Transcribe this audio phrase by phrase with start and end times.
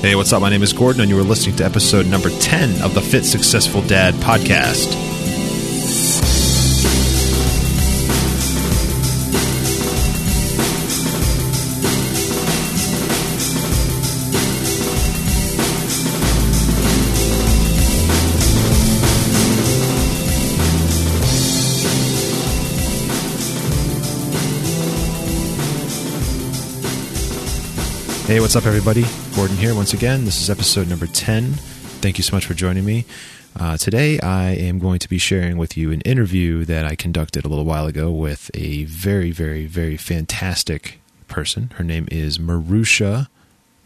[0.00, 0.40] Hey, what's up?
[0.40, 3.24] My name is Gordon, and you are listening to episode number 10 of the Fit
[3.24, 5.17] Successful Dad podcast.
[28.28, 29.06] Hey, what's up, everybody?
[29.34, 30.26] Gordon here once again.
[30.26, 31.54] This is episode number 10.
[32.02, 33.06] Thank you so much for joining me.
[33.58, 37.46] Uh, today, I am going to be sharing with you an interview that I conducted
[37.46, 41.70] a little while ago with a very, very, very fantastic person.
[41.76, 43.28] Her name is Maruxa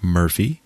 [0.01, 0.61] Murphy,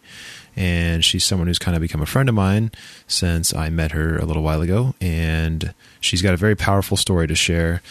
[0.56, 2.70] and she's someone who's kind of become a friend of mine
[3.06, 4.94] since I met her a little while ago.
[5.02, 7.82] And she's got a very powerful story to share.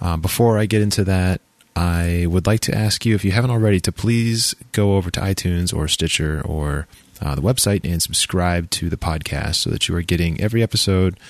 [0.00, 1.42] Uh, before I get into that,
[1.78, 5.20] I would like to ask you, if you haven't already, to please go over to
[5.20, 6.88] iTunes or Stitcher or
[7.22, 11.20] uh, the website and subscribe to the podcast so that you are getting every episode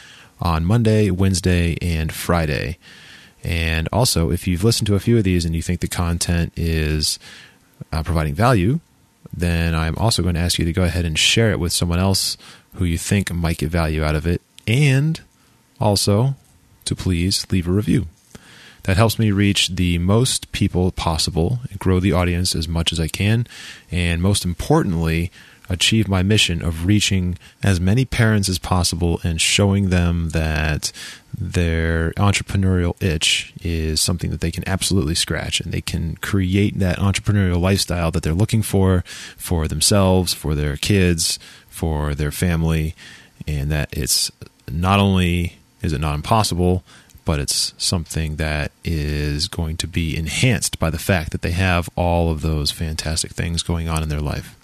[0.41, 2.79] on Monday, Wednesday, and Friday.
[3.45, 6.55] And also, if you've listened to a few of these and you think the content
[6.57, 7.19] is
[7.93, 8.81] uh, providing value,
[9.31, 11.99] then I'm also going to ask you to go ahead and share it with someone
[11.99, 12.39] else
[12.77, 14.41] who you think might get value out of it.
[14.67, 15.21] And
[15.79, 16.37] also
[16.87, 18.07] to please leave a review.
[18.89, 23.07] That helps me reach the most people possible, grow the audience as much as I
[23.07, 23.47] can,
[23.91, 25.31] and most importantly,
[25.69, 30.91] achieve my mission of reaching as many parents as possible and showing them that
[31.39, 36.97] their entrepreneurial itch is something that they can absolutely scratch and they can create that
[36.97, 39.05] entrepreneurial lifestyle that they're looking for
[39.37, 42.95] for themselves, for their kids, for their family,
[43.47, 44.33] and that it's
[44.67, 46.83] not only is it not impossible,
[47.29, 51.91] but it's something that is going to be enhanced by the fact that they have
[51.95, 54.57] all of those fantastic things going on in their life.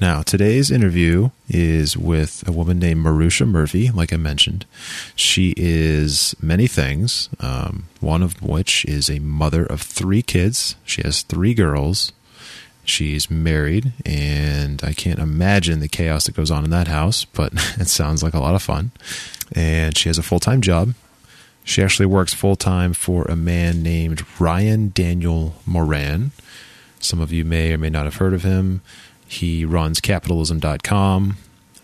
[0.00, 4.66] Now, today's interview is with a woman named Maruxa Murphy, like I mentioned.
[5.16, 10.76] She is many things, um, one of which is a mother of three kids.
[10.84, 12.12] She has three girls.
[12.84, 17.52] She's married, and I can't imagine the chaos that goes on in that house, but
[17.80, 18.92] it sounds like a lot of fun.
[19.50, 20.94] And she has a full time job.
[21.64, 26.32] She actually works full time for a man named Ryan Daniel Moran.
[26.98, 28.82] Some of you may or may not have heard of him.
[29.26, 31.36] He runs capitalism.com,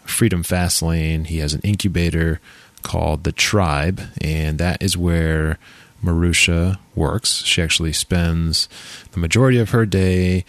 [0.05, 1.27] Freedom Fastlane.
[1.27, 2.41] He has an incubator
[2.83, 5.59] called The Tribe, and that is where
[6.05, 7.43] Maruxa works.
[7.45, 8.69] She actually spends
[9.13, 10.45] the majority of her day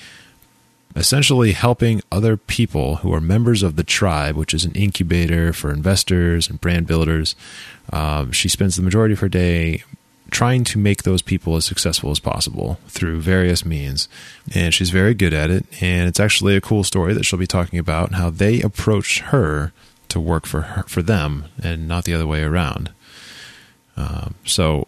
[0.95, 5.71] essentially helping other people who are members of the tribe, which is an incubator for
[5.71, 7.35] investors and brand builders.
[7.93, 9.83] Um, she spends the majority of her day
[10.31, 14.07] trying to make those people as successful as possible through various means.
[14.53, 15.65] And she's very good at it.
[15.81, 19.71] And it's actually a cool story that she'll be talking about how they approached her
[20.09, 22.91] to work for her, for them and not the other way around.
[23.95, 24.87] Um, so,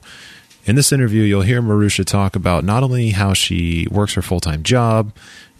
[0.64, 4.40] in this interview, you'll hear Maruxa talk about not only how she works her full
[4.40, 5.12] time job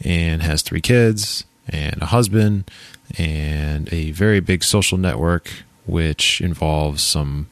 [0.04, 2.70] and has three kids and a husband
[3.18, 5.52] and a very big social network,
[5.86, 7.48] which involves some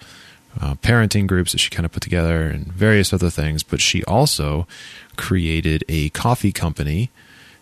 [0.60, 3.64] uh, parenting groups that she kind of put together and various other things.
[3.64, 4.68] But she also
[5.16, 7.10] created a coffee company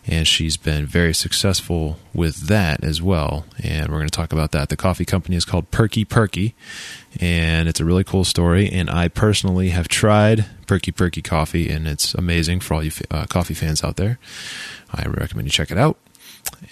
[0.06, 3.44] and she's been very successful with that as well.
[3.62, 4.68] And we're going to talk about that.
[4.70, 6.54] The coffee company is called Perky Perky,
[7.20, 8.68] and it's a really cool story.
[8.70, 13.26] And I personally have tried Perky Perky coffee, and it's amazing for all you uh,
[13.26, 14.18] coffee fans out there.
[14.92, 15.98] I recommend you check it out.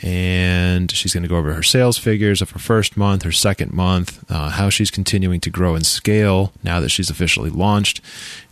[0.02, 3.72] And she's going to go over her sales figures of her first month, her second
[3.72, 8.00] month, uh, how she's continuing to grow and scale now that she's officially launched.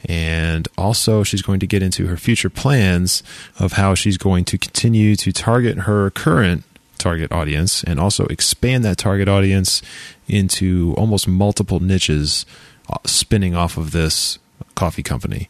[0.06, 3.22] And also, she's going to get into her future plans
[3.58, 6.64] of how she's going to continue to target her current
[6.98, 9.82] target audience and also expand that target audience
[10.26, 12.46] into almost multiple niches
[12.88, 14.38] uh, spinning off of this
[14.74, 15.48] coffee company.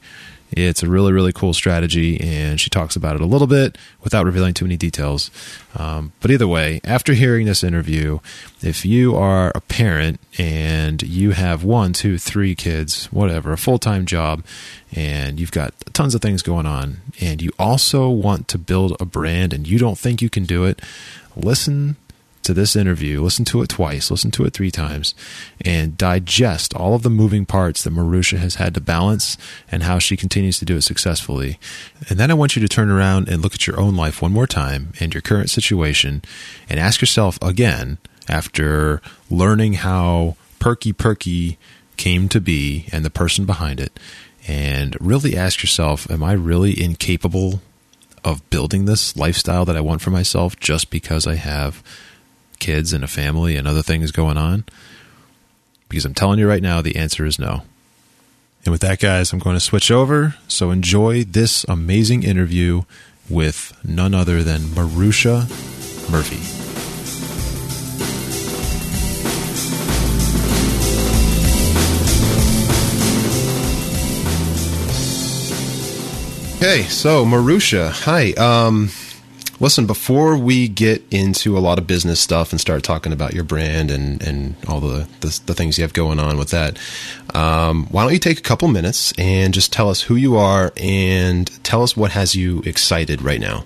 [0.56, 4.24] It's a really, really cool strategy, and she talks about it a little bit without
[4.24, 5.30] revealing too many details.
[5.76, 8.20] Um, but either way, after hearing this interview,
[8.62, 13.78] if you are a parent and you have one, two, three kids, whatever, a full
[13.78, 14.44] time job,
[14.92, 19.04] and you've got tons of things going on, and you also want to build a
[19.04, 20.80] brand and you don't think you can do it,
[21.36, 21.96] listen
[22.44, 25.14] to this interview, listen to it twice, listen to it three times,
[25.64, 29.36] and digest all of the moving parts that Maruxa has had to balance
[29.70, 31.58] and how she continues to do it successfully.
[32.08, 34.32] And then I want you to turn around and look at your own life one
[34.32, 36.22] more time and your current situation
[36.68, 37.98] and ask yourself again,
[38.28, 41.58] after learning how Perky Perky
[41.96, 43.98] came to be and the person behind it,
[44.46, 47.60] and really ask yourself, am I really incapable
[48.24, 51.82] of building this lifestyle that I want for myself just because I have
[52.64, 54.64] kids and a family and other things going on?
[55.88, 57.62] Because I'm telling you right now, the answer is no.
[58.64, 60.36] And with that, guys, I'm going to switch over.
[60.48, 62.82] So enjoy this amazing interview
[63.28, 65.48] with none other than Maruxa
[66.10, 66.40] Murphy.
[76.56, 78.32] Okay, so Maruxa, hi.
[78.32, 78.88] Um,
[79.60, 83.44] listen, before we get into a lot of business stuff and start talking about your
[83.44, 86.78] brand and, and all the, the, the things you have going on with that,
[87.34, 90.72] um, why don't you take a couple minutes and just tell us who you are
[90.76, 93.64] and tell us what has you excited right now?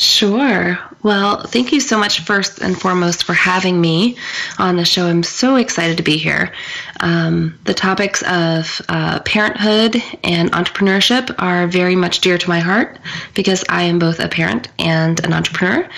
[0.00, 0.76] Sure.
[1.04, 4.16] Well, thank you so much, first and foremost, for having me
[4.58, 5.06] on the show.
[5.06, 6.52] I'm so excited to be here.
[6.98, 12.98] Um, the topics of uh, parenthood and entrepreneurship are very much dear to my heart
[13.34, 15.88] because I am both a parent and an entrepreneur.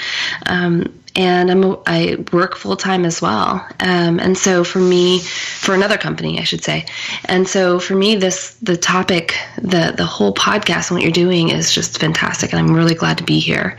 [0.45, 3.67] Um, and I'm a, i work full time as well.
[3.81, 6.87] Um, and so for me, for another company, I should say.
[7.25, 11.49] And so for me, this the topic, the the whole podcast and what you're doing
[11.49, 13.79] is just fantastic, and I'm really glad to be here.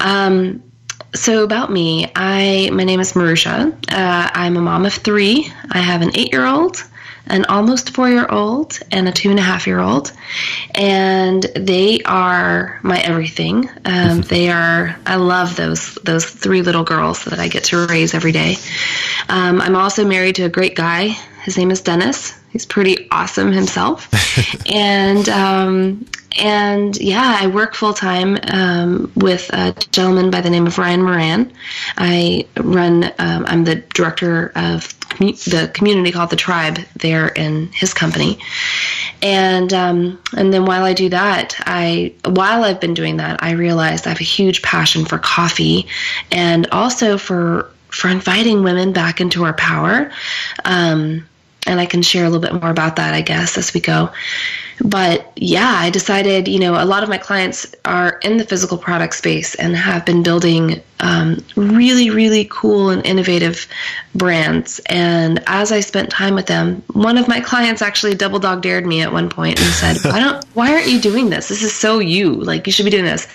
[0.00, 0.62] Um,
[1.14, 3.72] so about me, I my name is Maruxa.
[3.92, 5.52] Uh, I'm a mom of three.
[5.70, 6.84] I have an eight year old,
[7.26, 10.12] an almost four year old and a two and a half year old.
[10.74, 13.68] And they are my everything.
[13.84, 18.14] Um, they are, I love those, those three little girls that I get to raise
[18.14, 18.56] every day.
[19.28, 21.16] Um, I'm also married to a great guy.
[21.42, 22.38] His name is Dennis.
[22.50, 24.08] He's pretty awesome himself.
[24.72, 26.06] and, um,
[26.38, 31.02] and yeah, I work full time um, with a gentleman by the name of Ryan
[31.02, 31.52] Moran.
[31.96, 37.92] I run, um, I'm the director of the community called the Tribe there in his
[37.92, 38.38] company.
[39.22, 43.50] And um, and then while I do that, I while I've been doing that, I
[43.52, 45.86] realized I have a huge passion for coffee,
[46.32, 50.10] and also for for inviting women back into our power.
[50.64, 51.26] Um,
[51.70, 54.10] and I can share a little bit more about that, I guess, as we go
[54.82, 58.78] but yeah, I decided, you know, a lot of my clients are in the physical
[58.78, 63.66] product space and have been building um, really, really cool and innovative
[64.14, 64.80] brands.
[64.86, 68.86] And as I spent time with them, one of my clients actually double dog dared
[68.86, 70.44] me at one point and said, "Why don't?
[70.54, 71.48] Why aren't you doing this?
[71.48, 72.34] This is so you.
[72.34, 73.28] Like you should be doing this."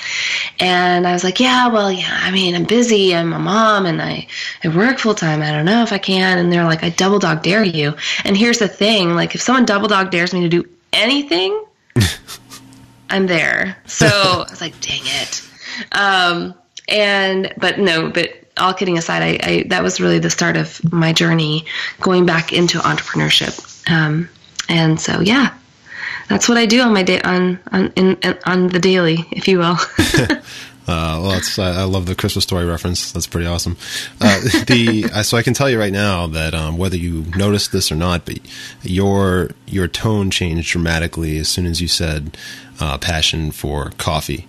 [0.60, 2.20] And I was like, "Yeah, well, yeah.
[2.22, 3.16] I mean, I'm busy.
[3.16, 4.28] I'm a mom, and I
[4.64, 5.42] I work full time.
[5.42, 8.38] I don't know if I can." And they're like, "I double dog dare you." And
[8.38, 11.64] here's the thing: like, if someone double dog dares me to do anything,
[13.10, 13.78] I'm there.
[13.86, 15.48] So I was like, dang it.
[15.92, 16.56] Um,
[16.88, 20.82] and, but no, but all kidding aside, I, I, that was really the start of
[20.92, 21.66] my journey
[22.00, 23.92] going back into entrepreneurship.
[23.92, 24.30] Um,
[24.70, 25.54] and so, yeah,
[26.30, 29.60] that's what I do on my day on, on, in, on the daily, if you
[29.60, 29.78] will.
[30.88, 33.12] Uh, well, I love the Christmas story reference.
[33.12, 33.76] That's pretty awesome.
[34.22, 37.92] Uh, the so I can tell you right now that um, whether you noticed this
[37.92, 38.40] or not, but
[38.84, 42.38] your your tone changed dramatically as soon as you said
[42.80, 44.48] uh, passion for coffee.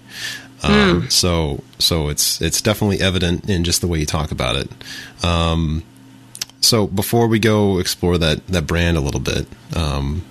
[0.63, 1.13] Um, mm.
[1.13, 4.71] So so it's it's definitely evident in just the way you talk about it.
[5.25, 5.85] Um,
[6.61, 10.23] so before we go explore that that brand a little bit, um,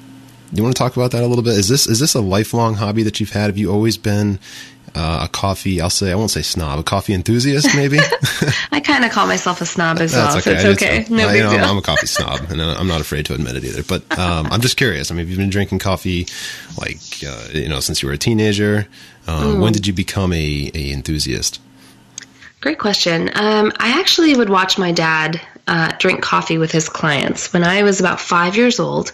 [0.51, 1.57] you want to talk about that a little bit?
[1.57, 3.47] Is this is this a lifelong hobby that you've had?
[3.47, 4.39] Have you always been
[4.95, 7.99] uh, a coffee, I'll say, I won't say snob, a coffee enthusiast, maybe.
[8.71, 10.41] I kind of call myself a snob as well, okay.
[10.41, 11.05] so it's okay.
[11.09, 11.49] No big deal.
[11.49, 13.83] I'm, I'm, a coffee snob, and I'm not afraid to admit it either.
[13.83, 15.11] But um, I'm just curious.
[15.11, 16.27] I mean, you've been drinking coffee,
[16.79, 16.97] like
[17.27, 18.87] uh, you know, since you were a teenager.
[19.27, 19.61] Um, mm.
[19.61, 21.59] When did you become a, a enthusiast?
[22.61, 23.29] Great question.
[23.35, 27.51] Um, I actually would watch my dad uh, drink coffee with his clients.
[27.51, 29.11] When I was about five years old,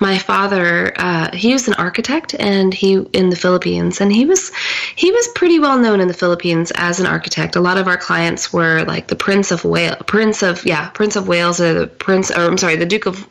[0.00, 4.52] my father uh, he was an architect and he in the Philippines, and he was
[4.96, 7.56] he was pretty well known in the Philippines as an architect.
[7.56, 11.16] A lot of our clients were like the Prince of Wales, Prince of yeah, Prince
[11.16, 13.28] of Wales, or the Prince, or I'm sorry, the Duke of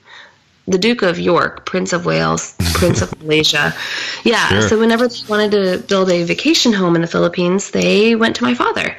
[0.67, 3.73] the Duke of York, Prince of Wales, Prince of Malaysia.
[4.23, 4.47] Yeah.
[4.47, 4.61] Sure.
[4.61, 8.43] So whenever they wanted to build a vacation home in the Philippines, they went to
[8.43, 8.95] my father.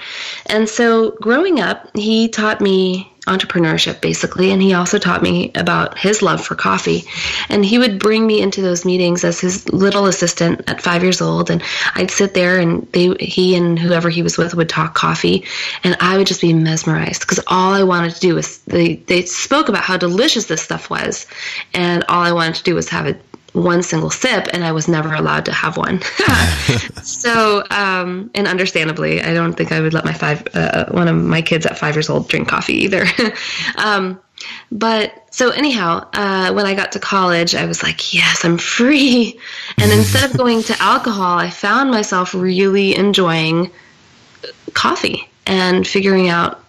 [0.47, 4.51] And so growing up, he taught me entrepreneurship basically.
[4.51, 7.05] And he also taught me about his love for coffee.
[7.49, 11.21] And he would bring me into those meetings as his little assistant at 5 years
[11.21, 11.51] old.
[11.51, 11.63] And
[11.95, 15.45] I'd sit there and they he and whoever he was with would talk coffee.
[15.85, 19.23] And I would just be mesmerized cuz all I wanted to do was they they
[19.23, 21.27] spoke about how delicious this stuff was.
[21.75, 23.23] And all I wanted to do was have it
[23.53, 26.01] one single sip and I was never allowed to have one.
[27.03, 31.17] so, um, and understandably, I don't think I would let my five, uh, one of
[31.17, 33.07] my kids at five years old drink coffee either.
[33.77, 34.21] um,
[34.71, 39.39] but so anyhow, uh, when I got to college, I was like, yes, I'm free.
[39.79, 43.71] And instead of going to alcohol, I found myself really enjoying
[44.73, 46.65] coffee and figuring out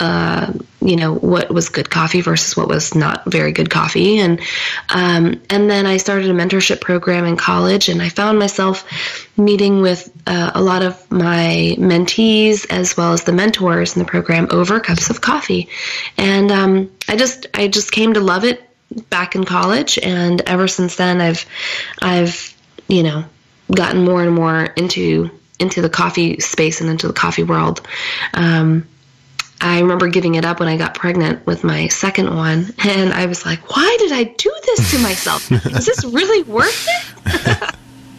[0.00, 4.18] uh, you know what was good coffee versus what was not very good coffee.
[4.18, 4.40] And
[4.88, 8.84] um, and then I started a mentorship program in college and I found myself
[9.36, 14.08] meeting with uh, a lot of my mentees as well as the mentors in the
[14.08, 15.68] program over cups of coffee.
[16.16, 18.62] And um, I just I just came to love it
[19.10, 21.44] back in college and ever since then I've
[22.00, 22.56] I've
[22.88, 23.24] you know
[23.74, 27.82] gotten more and more into into the coffee space and into the coffee world.
[28.32, 28.86] Um,
[29.60, 33.26] I remember giving it up when I got pregnant with my second one, and I
[33.26, 35.50] was like, "Why did I do this to myself?
[35.50, 36.86] Is this really worth
[37.26, 37.74] it?"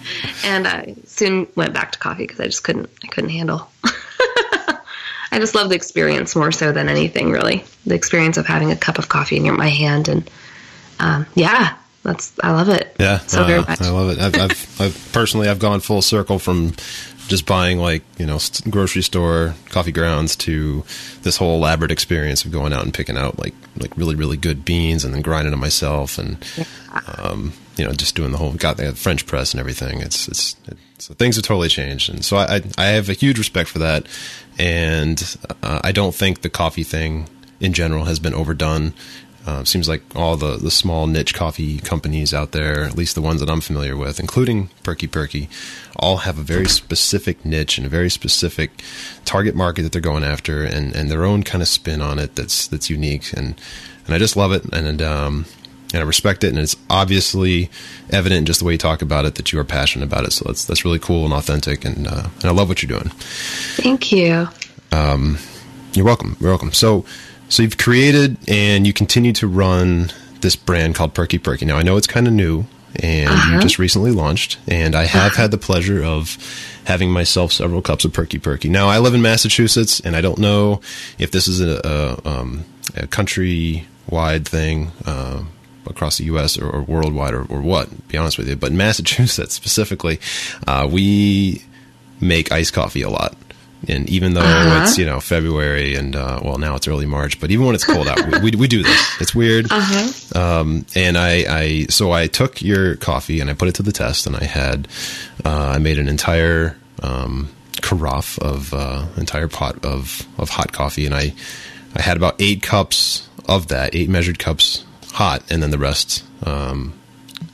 [0.44, 2.90] and I soon went back to coffee because I just couldn't.
[3.04, 3.70] I couldn't handle.
[5.32, 7.64] I just love the experience more so than anything, really.
[7.86, 10.30] The experience of having a cup of coffee in your, my hand, and
[11.00, 12.96] um, yeah, that's I love it.
[13.00, 13.82] Yeah, so uh, very much.
[13.82, 14.20] I love it.
[14.20, 16.74] I've, I've, I've personally I've gone full circle from
[17.30, 20.84] just buying like you know grocery store coffee grounds to
[21.22, 24.66] this whole elaborate experience of going out and picking out like like really really good
[24.66, 26.44] beans and then grinding them myself and
[27.18, 30.02] um, you know just doing the whole got the French press and everything.
[30.02, 33.38] It's it's, it's so things have totally changed, and so I I have a huge
[33.38, 34.06] respect for that,
[34.58, 37.30] and uh, I don't think the coffee thing
[37.62, 38.94] in general has been overdone.
[39.46, 43.22] Uh, seems like all the, the small niche coffee companies out there, at least the
[43.22, 45.50] ones that I'm familiar with, including Perky Perky,
[45.96, 48.84] all have a very specific niche and a very specific
[49.26, 52.36] target market that they're going after, and, and their own kind of spin on it
[52.36, 53.60] that's that's unique, and
[54.06, 55.46] and I just love it, and um,
[55.94, 57.70] and I respect it, and it's obviously
[58.10, 60.34] evident in just the way you talk about it that you are passionate about it.
[60.34, 63.10] So that's that's really cool and authentic, and uh, and I love what you're doing.
[63.78, 64.48] Thank you.
[64.92, 65.38] Um,
[65.94, 66.38] you're welcome.
[66.40, 66.74] You're welcome.
[66.74, 67.06] So
[67.50, 71.66] so you've created and you continue to run this brand called Perky Perky.
[71.66, 72.66] Now I know it's kind of new
[72.96, 73.56] and uh-huh.
[73.56, 75.42] you just recently launched, and I have uh-huh.
[75.44, 76.38] had the pleasure of
[76.86, 78.70] having myself several cups of Perky Perky.
[78.70, 80.82] Now I live in Massachusetts, and I don't know
[81.18, 81.80] if this is a,
[82.26, 82.66] a, um,
[82.96, 84.92] a country wide thing.
[85.06, 85.44] Uh,
[85.88, 86.56] across the U.S.
[86.56, 88.56] or, or worldwide or, or, what, to be honest with you.
[88.56, 90.20] But in Massachusetts specifically,
[90.68, 91.64] uh, we
[92.22, 93.36] make iced coffee a lot.
[93.88, 94.84] And even though uh-huh.
[94.84, 97.86] it's you know February and uh, well now it's early March, but even when it's
[97.86, 99.22] cold out, we, we, we, do this.
[99.22, 99.68] It's weird.
[99.72, 100.60] Uh-huh.
[100.60, 103.94] Um, and I, I so I took your coffee and I put it to the
[103.94, 104.88] test, and I had
[105.46, 107.50] uh, I made an entire um,
[107.82, 111.34] carafe of uh, entire pot of of hot coffee, and I
[111.96, 114.84] I had about eight cups of that, eight measured cups
[115.14, 116.94] hot, and then the rest um,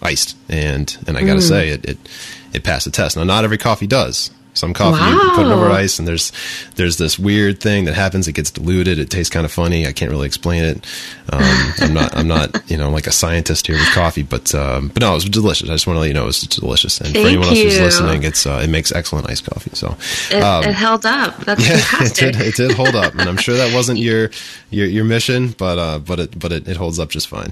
[0.01, 0.35] iced.
[0.49, 1.47] And and I got to mm.
[1.47, 1.97] say it, it
[2.53, 3.15] it passed the test.
[3.17, 4.31] Now not every coffee does.
[4.55, 5.11] Some coffee wow.
[5.11, 6.31] you put it over ice, and there's
[6.75, 8.27] there's this weird thing that happens.
[8.27, 8.99] It gets diluted.
[8.99, 9.85] It tastes kind of funny.
[9.85, 10.85] I can't really explain it.
[11.31, 14.87] Um, I'm not I'm not you know like a scientist here with coffee, but um,
[14.89, 15.69] but no, it was delicious.
[15.69, 16.99] I just want to let you know it was delicious.
[16.99, 19.71] And Thank for anyone else who's listening, it's uh, it makes excellent iced coffee.
[19.73, 19.97] So
[20.31, 21.37] it, um, it held up.
[21.37, 22.15] That's yeah, fantastic.
[22.25, 24.29] It did, it did hold up, and I'm sure that wasn't your
[24.69, 27.51] your, your mission, but uh, but it but it, it holds up just fine.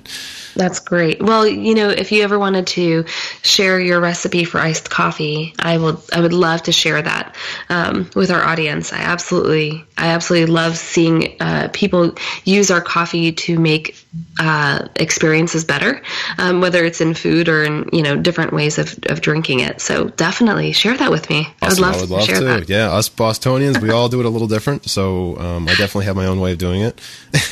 [0.55, 1.21] That's great.
[1.21, 3.05] Well, you know, if you ever wanted to
[3.41, 6.01] share your recipe for iced coffee, I will.
[6.13, 7.35] I would love to share that
[7.69, 8.93] um, with our audience.
[8.93, 13.95] I absolutely, I absolutely love seeing uh, people use our coffee to make
[14.39, 16.01] uh, experiences better,
[16.37, 19.81] um, whether it's in food or in you know different ways of, of drinking it.
[19.81, 21.47] So definitely share that with me.
[21.61, 21.63] Awesome.
[21.63, 22.69] I would love, I would love to, share that.
[22.69, 24.89] Yeah, us Bostonians, we all do it a little different.
[24.89, 27.01] So um, I definitely have my own way of doing it,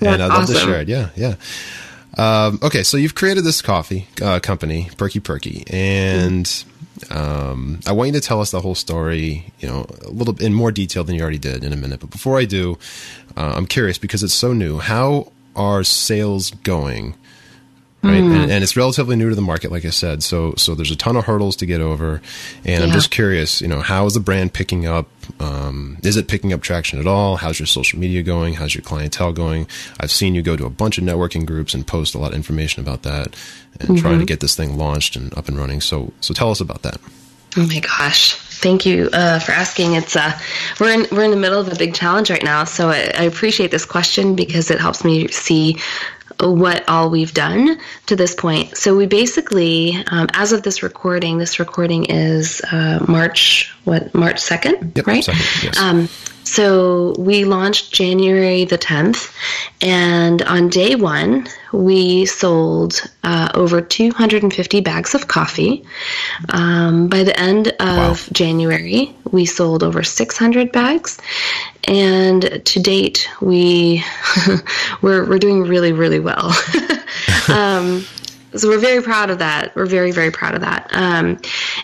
[0.00, 0.54] and I'd love awesome.
[0.54, 0.88] to share it.
[0.88, 1.34] Yeah, yeah.
[2.16, 6.64] Um, okay, so you've created this coffee uh, company, Perky Perky, and
[7.10, 10.54] um, I want you to tell us the whole story, you know, a little in
[10.54, 12.00] more detail than you already did in a minute.
[12.00, 12.78] But before I do,
[13.36, 14.78] uh, I'm curious because it's so new.
[14.78, 17.14] How are sales going
[18.02, 18.22] right?
[18.22, 18.42] Mm.
[18.42, 20.22] And, and, it's relatively new to the market, like I said.
[20.22, 22.22] So so there's a ton of hurdles to get over,
[22.64, 22.82] and yeah.
[22.82, 25.08] I'm just curious, you know, how is the brand picking up?
[25.38, 27.36] Um, is it picking up traction at all?
[27.36, 28.54] How's your social media going?
[28.54, 29.66] How's your clientele going?
[30.00, 32.34] I've seen you go to a bunch of networking groups and post a lot of
[32.34, 33.36] information about that,
[33.80, 33.96] and mm-hmm.
[33.96, 35.80] trying to get this thing launched and up and running.
[35.80, 37.00] So so tell us about that.
[37.56, 38.49] Oh my gosh.
[38.60, 39.94] Thank you uh, for asking.
[39.94, 40.38] It's uh,
[40.78, 43.22] we're in we're in the middle of a big challenge right now, so I, I
[43.24, 45.78] appreciate this question because it helps me see
[46.38, 48.76] what all we've done to this point.
[48.76, 54.38] So we basically, um, as of this recording, this recording is uh, March what March
[54.38, 55.24] second, yep, right?
[55.24, 55.78] Second, yes.
[55.78, 56.08] Um,
[56.50, 59.32] so we launched January the 10th,
[59.80, 65.84] and on day one, we sold uh, over 250 bags of coffee.
[66.48, 68.16] Um, by the end of wow.
[68.32, 71.18] January, we sold over 600 bags.
[71.84, 74.02] and to date, we
[75.02, 76.48] we're we're doing really really well.
[77.48, 78.04] um,
[78.56, 79.76] so we're very proud of that.
[79.76, 80.88] We're very very proud of that.
[80.90, 81.38] Um,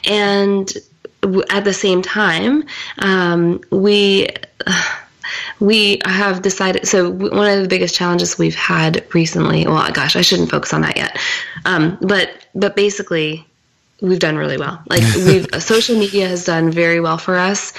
[0.09, 0.73] and
[1.51, 2.65] at the same time,
[2.99, 4.29] um, we.
[5.61, 10.21] we have decided so one of the biggest challenges we've had recently well gosh i
[10.21, 11.19] shouldn't focus on that yet
[11.65, 13.47] um, but but basically
[14.01, 14.83] we've done really well.
[14.89, 17.73] Like we've social media has done very well for us.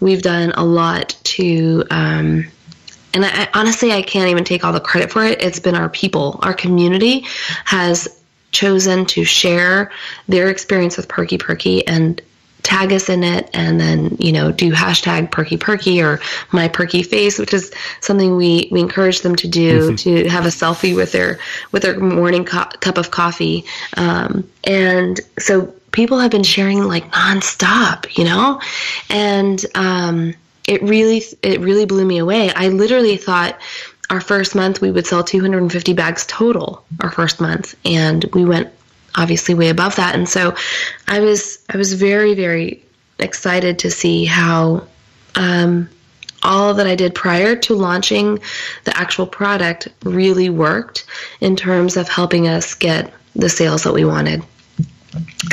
[0.00, 2.46] We've done a lot to um,
[3.12, 5.42] and I, honestly I can't even take all the credit for it.
[5.42, 6.38] It's been our people.
[6.42, 7.26] Our community
[7.64, 8.20] has
[8.52, 9.90] chosen to share
[10.28, 12.20] their experience with Perky Perky and
[12.64, 16.18] tag us in it and then you know do hashtag perky perky or
[16.50, 19.96] my perky face which is something we we encourage them to do mm-hmm.
[19.96, 21.38] to have a selfie with their
[21.70, 23.64] with their morning co- cup of coffee.
[23.96, 28.60] Um, and so people have been sharing like nonstop you know?
[29.10, 30.34] And um,
[30.66, 32.52] it really it really blew me away.
[32.52, 33.58] I literally thought
[34.10, 37.74] our first month we would sell 250 bags total our first month.
[37.84, 38.70] And we went
[39.14, 40.14] obviously way above that.
[40.14, 40.54] And so
[41.08, 42.82] I was I was very very
[43.18, 44.86] excited to see how
[45.34, 45.88] um,
[46.42, 48.40] all that I did prior to launching
[48.84, 51.06] the actual product really worked
[51.40, 54.42] in terms of helping us get the sales that we wanted.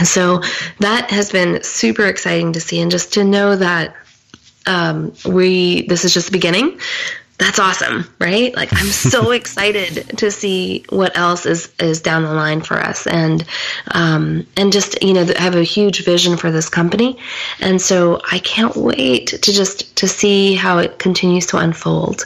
[0.04, 0.42] So
[0.80, 3.96] that has been super exciting to see, and just to know that
[4.66, 6.80] um, we this is just the beginning
[7.42, 8.56] that's awesome, right?
[8.56, 13.08] Like I'm so excited to see what else is is down the line for us,
[13.08, 13.44] and
[13.90, 17.18] um, and just you know have a huge vision for this company,
[17.60, 22.26] and so I can't wait to just to see how it continues to unfold.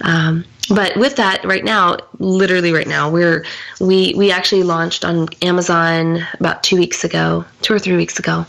[0.00, 3.44] Um, but with that right now literally right now we're
[3.80, 8.44] we we actually launched on amazon about two weeks ago two or three weeks ago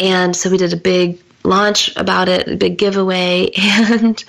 [0.00, 4.22] and so we did a big launch about it, a big giveaway, and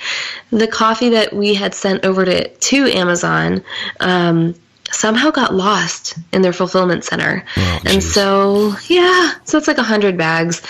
[0.52, 3.64] the coffee that we had sent over to to Amazon
[4.00, 4.56] um,
[4.92, 9.84] somehow got lost in their fulfillment center, oh, and so yeah, so it's like a
[9.84, 10.62] hundred bags,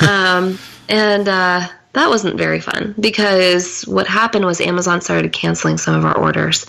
[0.08, 1.28] um, and.
[1.28, 6.16] Uh, that wasn't very fun because what happened was Amazon started canceling some of our
[6.16, 6.64] orders.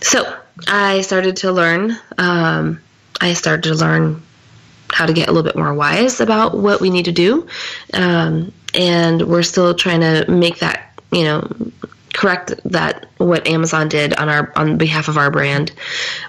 [0.00, 0.36] So
[0.68, 1.96] I started to learn.
[2.16, 2.80] Um,
[3.20, 4.22] I started to learn
[4.92, 7.46] how to get a little bit more wise about what we need to do.
[7.92, 11.48] Um, and we're still trying to make that, you know,
[12.12, 15.72] correct that what Amazon did on our on behalf of our brand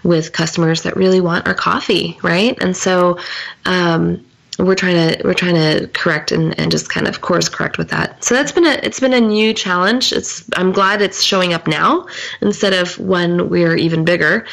[0.03, 2.57] with customers that really want our coffee, right?
[2.61, 3.19] And so
[3.65, 4.25] um,
[4.59, 7.89] we're trying to we're trying to correct and, and just kind of course correct with
[7.89, 8.23] that.
[8.23, 10.11] So that's been a it's been a new challenge.
[10.11, 12.07] It's I'm glad it's showing up now
[12.41, 14.45] instead of when we're even bigger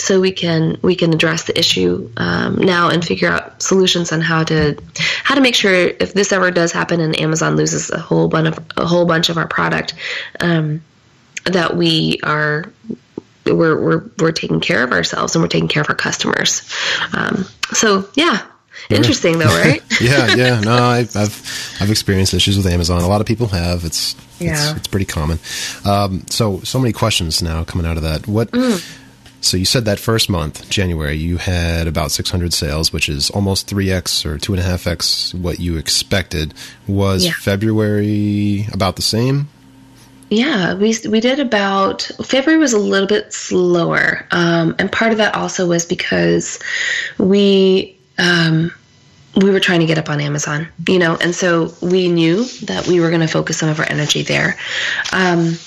[0.00, 4.20] so we can we can address the issue um, now and figure out solutions on
[4.20, 4.80] how to
[5.24, 8.48] how to make sure if this ever does happen and Amazon loses a whole bunch
[8.48, 9.94] of a whole bunch of our product
[10.40, 10.82] um,
[11.44, 12.72] that we are
[13.46, 16.68] we're, we're we're taking care of ourselves and we're taking care of our customers.
[17.12, 18.46] Um, so yeah,
[18.88, 19.82] interesting though, right?
[20.00, 20.60] yeah, yeah.
[20.60, 23.02] No, I, have I've experienced issues with Amazon.
[23.02, 23.84] A lot of people have.
[23.84, 24.52] It's yeah.
[24.52, 25.38] it's, it's pretty common.
[25.84, 28.26] Um, so so many questions now coming out of that.
[28.26, 28.99] What mm.
[29.40, 33.68] So you said that first month, January, you had about 600 sales, which is almost
[33.68, 36.52] 3x or 2.5x what you expected.
[36.86, 37.32] Was yeah.
[37.32, 39.48] February about the same?
[40.28, 45.18] Yeah, we we did about February was a little bit slower, um, and part of
[45.18, 46.60] that also was because
[47.18, 48.70] we um,
[49.34, 52.86] we were trying to get up on Amazon, you know, and so we knew that
[52.86, 54.56] we were going to focus some of our energy there.
[55.12, 55.58] Um,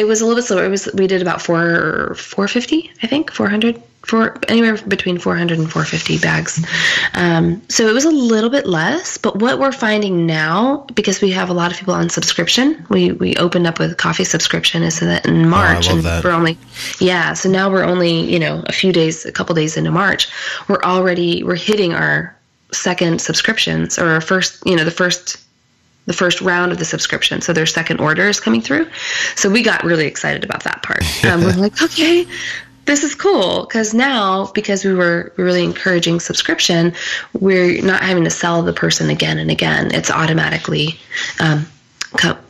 [0.00, 0.64] it was a little bit slower.
[0.64, 5.18] It was we did about four four fifty, I think, four hundred, four anywhere between
[5.18, 6.64] four hundred and four fifty bags.
[7.12, 9.18] Um, so it was a little bit less.
[9.18, 13.12] But what we're finding now, because we have a lot of people on subscription, we
[13.12, 16.24] we opened up with coffee subscription, is that in March, oh, and that.
[16.24, 16.56] we're only
[16.98, 17.34] yeah.
[17.34, 20.28] So now we're only you know a few days, a couple days into March,
[20.66, 22.34] we're already we're hitting our
[22.72, 25.44] second subscriptions or our first you know the first
[26.06, 27.40] the first round of the subscription.
[27.40, 28.88] So their second order is coming through.
[29.36, 31.04] So we got really excited about that part.
[31.30, 32.26] Um, we're like, okay,
[32.86, 36.92] this is cool because now because we were really encouraging subscription,
[37.34, 39.94] we're not having to sell the person again and again.
[39.94, 40.98] It's automatically
[41.38, 41.66] um,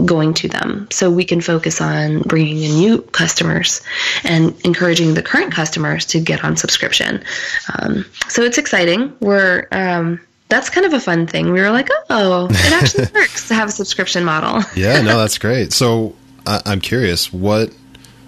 [0.05, 0.89] going to them.
[0.91, 3.83] So we can focus on bringing in new customers
[4.25, 7.23] and encouraging the current customers to get on subscription.
[7.79, 9.15] Um, so it's exciting.
[9.21, 11.53] We're um, that's kind of a fun thing.
[11.53, 14.63] We were like, oh, it actually works to have a subscription model.
[14.77, 15.73] yeah, no, that's great.
[15.73, 16.15] So
[16.47, 17.75] uh, I'm curious, what?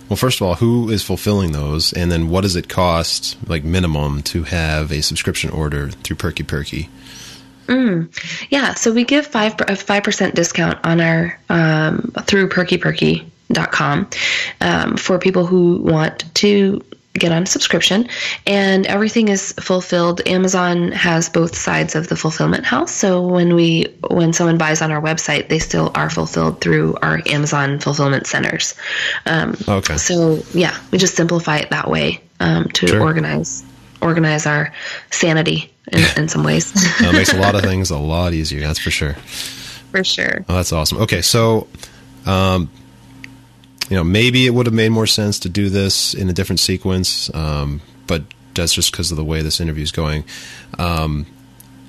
[0.09, 3.65] Well, first of all, who is fulfilling those, and then what does it cost, like
[3.65, 6.89] minimum, to have a subscription order through Perky Perky?
[7.67, 8.13] Mm.
[8.51, 14.11] Yeah, so we give five a five percent discount on our um, through perkyperky.com
[14.61, 16.83] um, for people who want to
[17.15, 18.09] get on subscription
[18.47, 23.85] and everything is fulfilled amazon has both sides of the fulfillment house so when we
[24.09, 28.75] when someone buys on our website they still are fulfilled through our amazon fulfillment centers
[29.27, 29.99] um, Okay.
[29.99, 33.03] so yeah we just simplify it that way um, to Sure.
[33.03, 33.63] organize
[34.01, 34.73] organize our
[35.11, 38.61] sanity in, in some ways That makes a lot of things a lot easier.
[38.61, 39.15] That's for sure.
[39.91, 40.99] for sure Oh, that's awesome.
[41.03, 41.69] Okay, so,
[42.27, 42.71] um,
[43.93, 46.61] you know, maybe it would have made more sense to do this in a different
[46.61, 48.23] sequence, um, but
[48.55, 50.25] that's just because of the way this interview is going.
[50.79, 51.27] Um,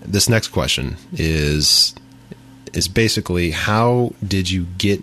[0.02, 1.96] this next question is
[2.74, 5.02] is basically how did you get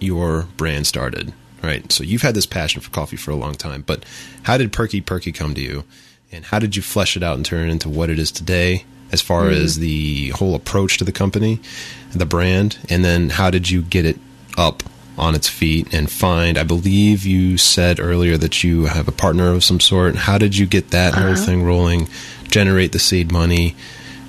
[0.00, 1.32] your brand started?
[1.62, 1.92] Right.
[1.92, 4.04] So you've had this passion for coffee for a long time, but
[4.42, 5.84] how did Perky Perky come to you,
[6.32, 8.84] and how did you flesh it out and turn it into what it is today?
[9.12, 11.60] As far as the whole approach to the company,
[12.12, 14.18] the brand, and then how did you get it
[14.58, 14.82] up
[15.20, 16.58] on its feet and find?
[16.58, 20.16] I believe you said earlier that you have a partner of some sort.
[20.16, 22.08] How did you get that whole thing rolling,
[22.48, 23.76] generate the seed money,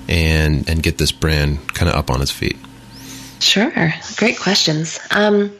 [0.08, 2.56] and and get this brand kind of up on its feet?
[3.40, 3.92] Sure.
[4.16, 5.00] Great questions.
[5.10, 5.58] Um,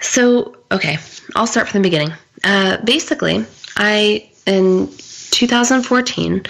[0.00, 0.98] so, okay,
[1.34, 2.12] I'll start from the beginning.
[2.44, 3.44] Uh, basically,
[3.76, 4.88] I, in
[5.30, 6.42] 2014,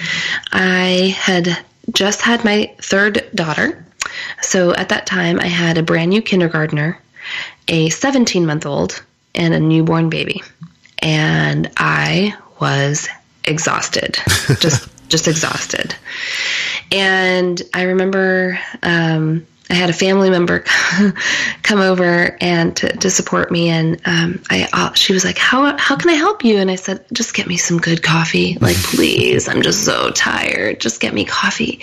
[0.53, 1.59] I had
[1.93, 3.85] just had my third daughter.
[4.41, 7.01] So at that time, I had a brand new kindergartner,
[7.69, 9.03] a 17 month old,
[9.35, 10.43] and a newborn baby.
[10.99, 13.09] And I was
[13.45, 14.19] exhausted,
[14.61, 15.95] just, just exhausted.
[16.91, 20.61] And I remember um, I had a family member
[21.63, 25.79] come over and to, to support me, and um, I uh, she was like, "How
[25.79, 28.77] how can I help you?" And I said, "Just get me some good coffee, like
[28.83, 29.49] please.
[29.49, 30.79] I'm just so tired.
[30.79, 31.81] Just get me coffee."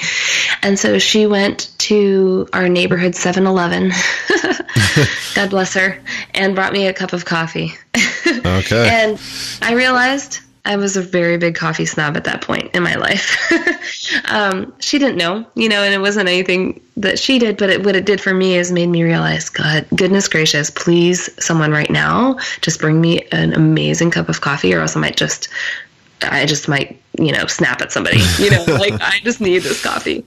[0.62, 3.90] And so she went to our neighborhood 7-Eleven.
[5.36, 6.00] God bless her,
[6.36, 7.74] and brought me a cup of coffee.
[8.28, 8.88] Okay.
[8.88, 9.20] And
[9.64, 13.52] I realized I was a very big coffee snob at that point in my life.
[14.30, 17.86] um, she didn't know, you know, and it wasn't anything that she did, but it,
[17.86, 21.90] what it did for me is made me realize, God, goodness gracious, please, someone right
[21.90, 25.48] now, just bring me an amazing cup of coffee, or else I might just,
[26.22, 29.82] I just might, you know, snap at somebody, you know, like I just need this
[29.82, 30.26] coffee.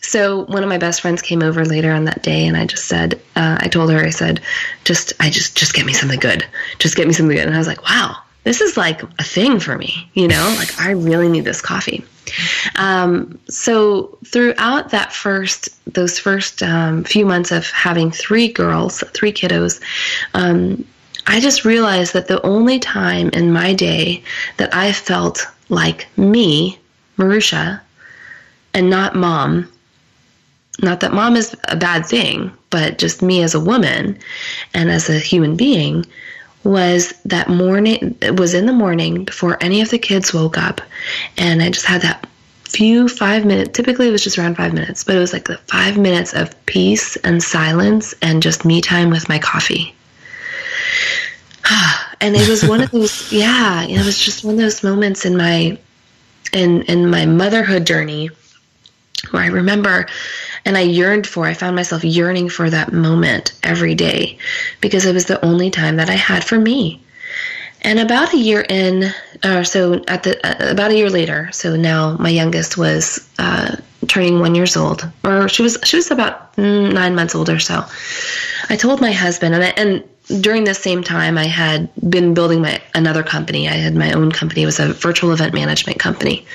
[0.00, 2.84] So one of my best friends came over later on that day, and I just
[2.86, 4.40] said, uh, I told her, I said,
[4.84, 6.46] just, I just, just get me something good,
[6.78, 9.58] just get me something good, and I was like, wow, this is like a thing
[9.58, 12.04] for me, you know, like I really need this coffee.
[12.76, 19.32] Um, so throughout that first, those first um, few months of having three girls, three
[19.32, 19.80] kiddos,
[20.34, 20.84] um,
[21.26, 24.22] I just realized that the only time in my day
[24.58, 26.78] that I felt like me,
[27.16, 27.80] Maruxa,
[28.74, 29.70] and not mom,
[30.82, 34.18] not that mom is a bad thing, but just me as a woman
[34.74, 36.04] and as a human being
[36.64, 40.80] was that morning it was in the morning before any of the kids woke up.
[41.36, 42.28] And I just had that
[42.64, 45.56] few five minutes typically it was just around five minutes but it was like the
[45.58, 49.94] five minutes of peace and silence and just me time with my coffee.
[52.20, 55.36] And it was one of those yeah it was just one of those moments in
[55.36, 55.76] my
[56.54, 58.30] in in my motherhood journey
[59.30, 60.06] where I remember
[60.64, 64.38] and I yearned for, I found myself yearning for that moment every day
[64.80, 67.02] because it was the only time that I had for me.
[67.82, 69.12] And about a year in,
[69.44, 73.76] or so at the uh, about a year later, so now my youngest was uh,
[74.08, 77.58] turning one years old, or she was she was about mm, nine months old or
[77.58, 77.84] so.
[78.70, 82.62] I told my husband, and I, and during this same time, I had been building
[82.62, 83.68] my another company.
[83.68, 84.62] I had my own company.
[84.62, 86.46] It was a virtual event management company.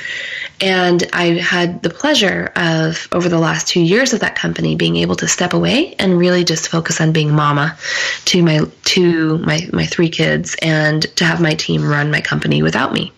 [0.62, 4.98] And I had the pleasure of, over the last two years of that company, being
[4.98, 7.78] able to step away and really just focus on being mama
[8.26, 12.62] to my to my, my three kids and to have my team run my company
[12.62, 13.14] without me.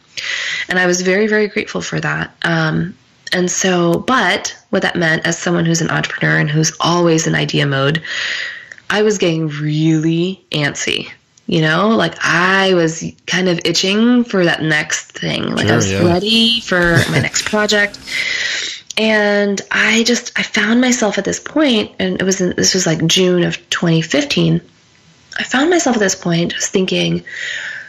[0.69, 2.35] And I was very, very grateful for that.
[2.43, 2.95] Um,
[3.33, 7.33] and so, but what that meant as someone who's an entrepreneur and who's always in
[7.33, 8.03] idea mode,
[8.91, 11.09] I was getting really antsy.
[11.47, 15.49] You know, like I was kind of itching for that next thing.
[15.49, 16.05] Like Sure, I was yeah.
[16.05, 17.99] ready for my next project.
[18.97, 22.85] And I just I found myself at this point, and it was in, this was
[22.85, 24.61] like June of 2015.
[25.39, 27.23] I found myself at this point just thinking,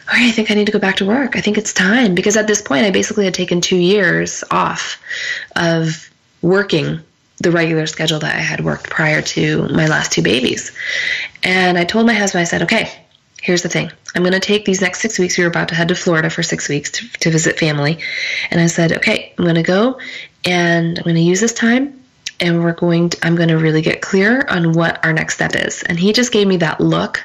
[0.07, 1.35] all right, I think I need to go back to work.
[1.35, 5.01] I think it's time because at this point I basically had taken two years off
[5.55, 6.09] of
[6.41, 7.01] working
[7.43, 10.71] the regular schedule that I had worked prior to my last two babies.
[11.43, 12.91] And I told my husband, I said, okay,
[13.41, 13.91] here's the thing.
[14.15, 15.37] I'm going to take these next six weeks.
[15.37, 17.99] We were about to head to Florida for six weeks to, to visit family.
[18.49, 19.99] And I said, okay, I'm going to go
[20.45, 22.01] and I'm going to use this time
[22.39, 25.55] and we're going to, I'm going to really get clear on what our next step
[25.55, 25.83] is.
[25.83, 27.23] And he just gave me that look,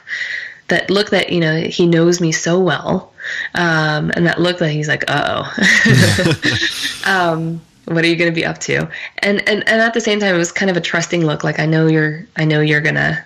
[0.68, 3.12] that look that, you know, he knows me so well.
[3.54, 8.34] Um, and that look that he's like, Uh oh, um, what are you going to
[8.34, 8.88] be up to?
[9.18, 11.44] And, and, and at the same time, it was kind of a trusting look.
[11.44, 13.22] Like, I know you're, I know you're going to,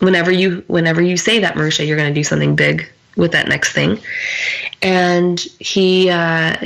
[0.00, 3.48] whenever you, whenever you say that, Maruxa, you're going to do something big with that
[3.48, 3.98] next thing.
[4.82, 6.56] And he, uh,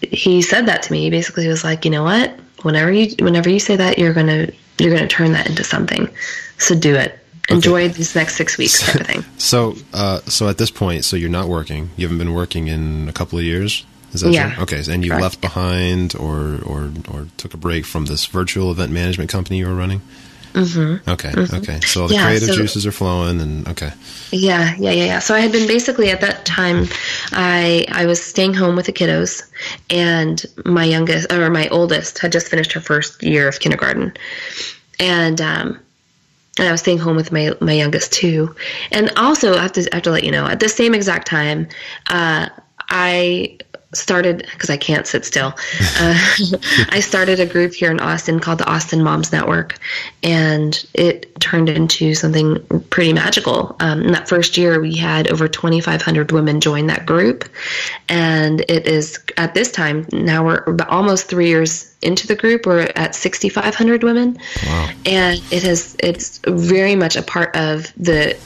[0.00, 1.02] he said that to me.
[1.02, 2.38] He basically was like, you know what?
[2.62, 6.08] Whenever you whenever you say that, you're gonna you're gonna turn that into something.
[6.58, 7.18] So do it.
[7.48, 7.94] Enjoy okay.
[7.94, 9.24] these next six weeks, type of thing.
[9.38, 11.90] So, uh, so at this point, so you're not working.
[11.96, 13.86] You haven't been working in a couple of years.
[14.12, 14.54] Is that yeah.
[14.54, 14.62] True?
[14.62, 18.92] Okay, and you left behind, or or or took a break from this virtual event
[18.92, 20.00] management company you were running.
[20.54, 21.10] Mm-hmm.
[21.10, 21.30] Okay.
[21.30, 21.56] Mm-hmm.
[21.56, 21.80] Okay.
[21.80, 23.92] So the yeah, creative so, juices are flowing, and okay.
[24.32, 25.18] Yeah, yeah, yeah, yeah.
[25.18, 26.86] So I had been basically at that time,
[27.32, 29.48] I I was staying home with the kiddos,
[29.90, 34.14] and my youngest or my oldest had just finished her first year of kindergarten,
[34.98, 35.78] and um,
[36.58, 38.54] and I was staying home with my my youngest too.
[38.90, 41.28] And also, I have to I have to let you know, at the same exact
[41.28, 41.68] time,
[42.08, 42.48] uh,
[42.88, 43.58] I
[43.94, 45.54] started because I can't sit still.
[45.98, 46.18] Uh,
[46.90, 49.78] I started a group here in Austin called the Austin Moms Network,
[50.22, 53.76] and it turned into something pretty magical.
[53.80, 57.48] Um, in that first year, we had over 2,500 women join that group,
[58.08, 62.66] and it is at this time now we're almost three years into the group.
[62.66, 64.90] We're at 6,500 women, wow.
[65.06, 68.36] and it has it's very much a part of the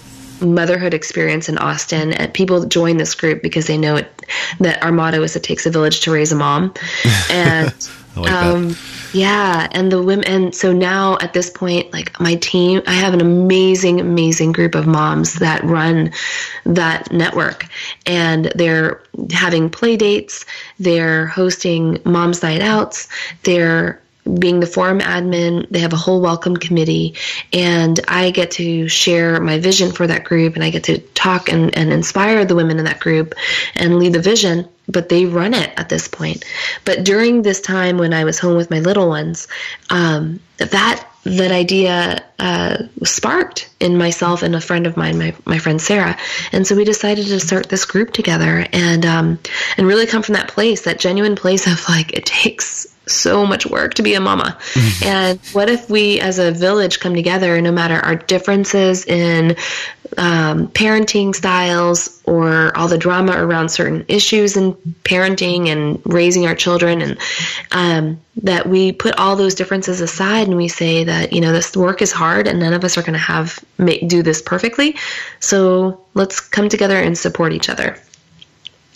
[0.42, 4.22] motherhood experience in Austin, and people join this group because they know it,
[4.61, 6.74] that our motto is "It takes a village to raise a mom,"
[7.31, 7.72] and
[8.16, 8.76] like um,
[9.12, 10.24] yeah, and the women.
[10.26, 14.74] And so now at this point, like my team, I have an amazing, amazing group
[14.74, 16.12] of moms that run
[16.64, 17.66] that network,
[18.07, 20.44] and they're having play dates,
[20.78, 23.09] they're hosting moms night outs,
[23.44, 24.01] they're
[24.38, 27.14] being the forum admin, they have a whole welcome committee,
[27.52, 31.48] and I get to share my vision for that group and I get to talk
[31.48, 33.35] and, and inspire the women in that group
[33.74, 36.44] and lead the vision, but they run it at this point.
[36.85, 39.48] But during this time when I was home with my little ones,
[39.90, 45.58] um, that that idea uh, sparked in myself and a friend of mine, my, my
[45.58, 46.18] friend Sarah.
[46.50, 49.38] And so we decided to start this group together and um,
[49.76, 53.66] and really come from that place, that genuine place of like it takes so much
[53.66, 54.57] work to be a mama.
[54.72, 55.05] Mm-hmm.
[55.05, 59.57] And what if we as a village come together, no matter our differences in
[60.18, 66.55] um, parenting styles or all the drama around certain issues in parenting and raising our
[66.55, 67.18] children, and
[67.70, 71.77] um, that we put all those differences aside and we say that, you know, this
[71.77, 74.96] work is hard and none of us are going to have make, do this perfectly.
[75.40, 77.96] So let's come together and support each other.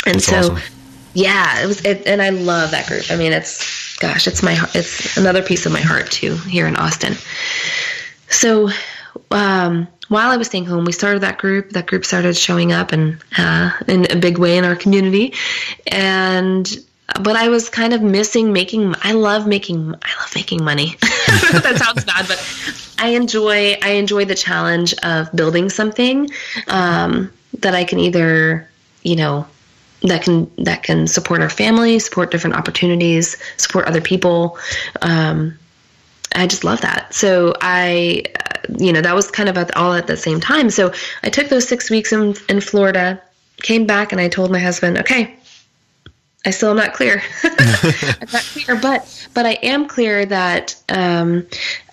[0.05, 0.75] And That's so, awesome.
[1.16, 3.11] Yeah, it was, it, and I love that group.
[3.11, 6.76] I mean, it's, gosh, it's my it's another piece of my heart too here in
[6.76, 7.14] Austin.
[8.29, 8.68] So
[9.31, 11.70] um, while I was staying home, we started that group.
[11.70, 15.33] That group started showing up and uh, in a big way in our community,
[15.87, 16.68] and
[17.22, 18.94] but I was kind of missing making.
[19.00, 19.94] I love making.
[19.94, 20.96] I love making money.
[21.00, 23.79] that sounds bad, but I enjoy.
[23.81, 26.29] I enjoy the challenge of building something
[26.68, 28.68] um, that I can either,
[29.02, 29.46] you know,
[30.02, 34.59] that can that can support our family, support different opportunities, support other people.
[35.02, 35.59] Um,
[36.35, 37.14] I just love that.
[37.14, 40.70] So I, uh, you know, that was kind of all at the same time.
[40.70, 43.20] So I took those six weeks in in Florida,
[43.62, 45.35] came back, and I told my husband, okay.
[46.44, 47.20] I still am not clear.
[47.42, 51.44] I'm not clear, but but I am clear that um,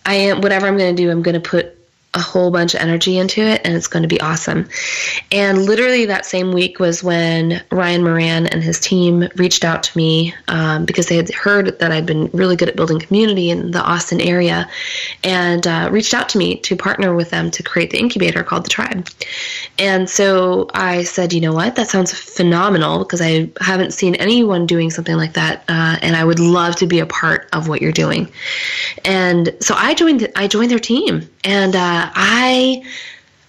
[0.05, 1.09] I am whatever I'm going to do.
[1.09, 1.75] I'm going to put
[2.15, 4.67] a whole bunch of energy into it and it's going to be awesome.
[5.31, 9.97] And literally that same week was when Ryan Moran and his team reached out to
[9.97, 13.71] me um, because they had heard that I'd been really good at building community in
[13.71, 14.69] the Austin area
[15.23, 18.65] and uh, reached out to me to partner with them to create the incubator called
[18.65, 19.07] The Tribe.
[19.79, 24.67] And so I said, you know what, that sounds phenomenal because I haven't seen anyone
[24.67, 27.81] doing something like that uh, and I would love to be a part of what
[27.81, 28.31] you're doing.
[29.03, 32.83] And so I joined, I joined their team and uh, I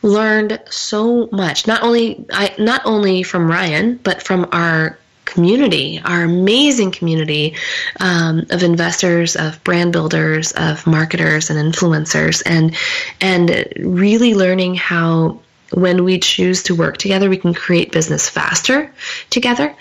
[0.03, 1.67] learned so much.
[1.67, 7.57] Not only I not only from Ryan, but from our community, our amazing community
[8.01, 12.77] um, of investors, of brand builders, of marketers and influencers, and
[13.21, 15.41] and really learning how
[15.73, 18.93] when we choose to work together, we can create business faster
[19.31, 19.75] together.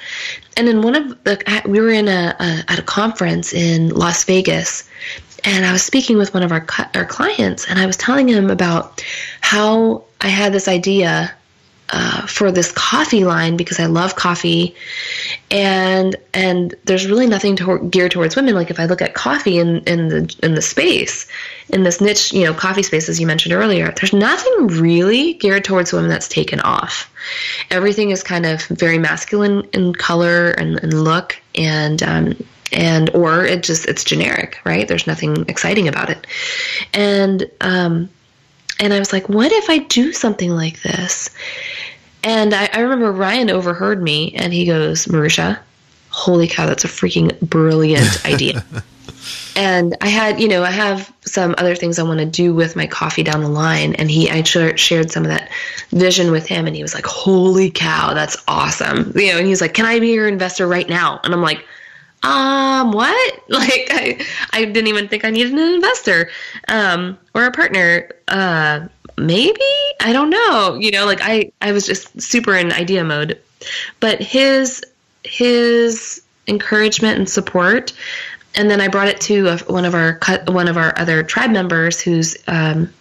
[0.57, 4.23] And in one of the, we were in a, a at a conference in Las
[4.23, 4.89] Vegas,
[5.43, 8.49] and I was speaking with one of our our clients, and I was telling him
[8.49, 9.03] about
[9.41, 11.33] how I had this idea
[11.89, 14.75] uh, for this coffee line because I love coffee,
[15.51, 18.55] and and there's really nothing to, geared towards women.
[18.55, 21.27] Like if I look at coffee in in the in the space,
[21.69, 25.65] in this niche, you know, coffee space as you mentioned earlier, there's nothing really geared
[25.65, 27.11] towards women that's taken off.
[27.69, 32.35] Everything is kind of very masculine in color and, and look, and um,
[32.73, 34.87] and or it just it's generic, right?
[34.87, 36.27] There's nothing exciting about it,
[36.93, 38.09] and um,
[38.79, 41.29] and I was like, what if I do something like this?
[42.23, 45.59] And I, I remember Ryan overheard me and he goes, Maruxa,
[46.09, 48.63] holy cow, that's a freaking brilliant idea.
[49.55, 52.75] and I had, you know, I have some other things I want to do with
[52.75, 53.95] my coffee down the line.
[53.95, 55.49] And he, I shared some of that
[55.91, 59.61] vision with him, and he was like, "Holy cow, that's awesome!" You know, and he's
[59.61, 61.65] like, "Can I be your investor right now?" And I'm like,
[62.23, 63.39] um, what?
[63.49, 66.31] Like, I, I didn't even think I needed an investor,
[66.69, 68.09] um, or a partner.
[68.27, 69.59] Uh, maybe
[70.01, 70.75] I don't know.
[70.79, 73.39] You know, like I, I was just super in idea mode,
[73.99, 74.83] but his,
[75.23, 77.93] his encouragement and support,
[78.55, 81.51] and then I brought it to a, one of our one of our other tribe
[81.51, 82.91] members who's um,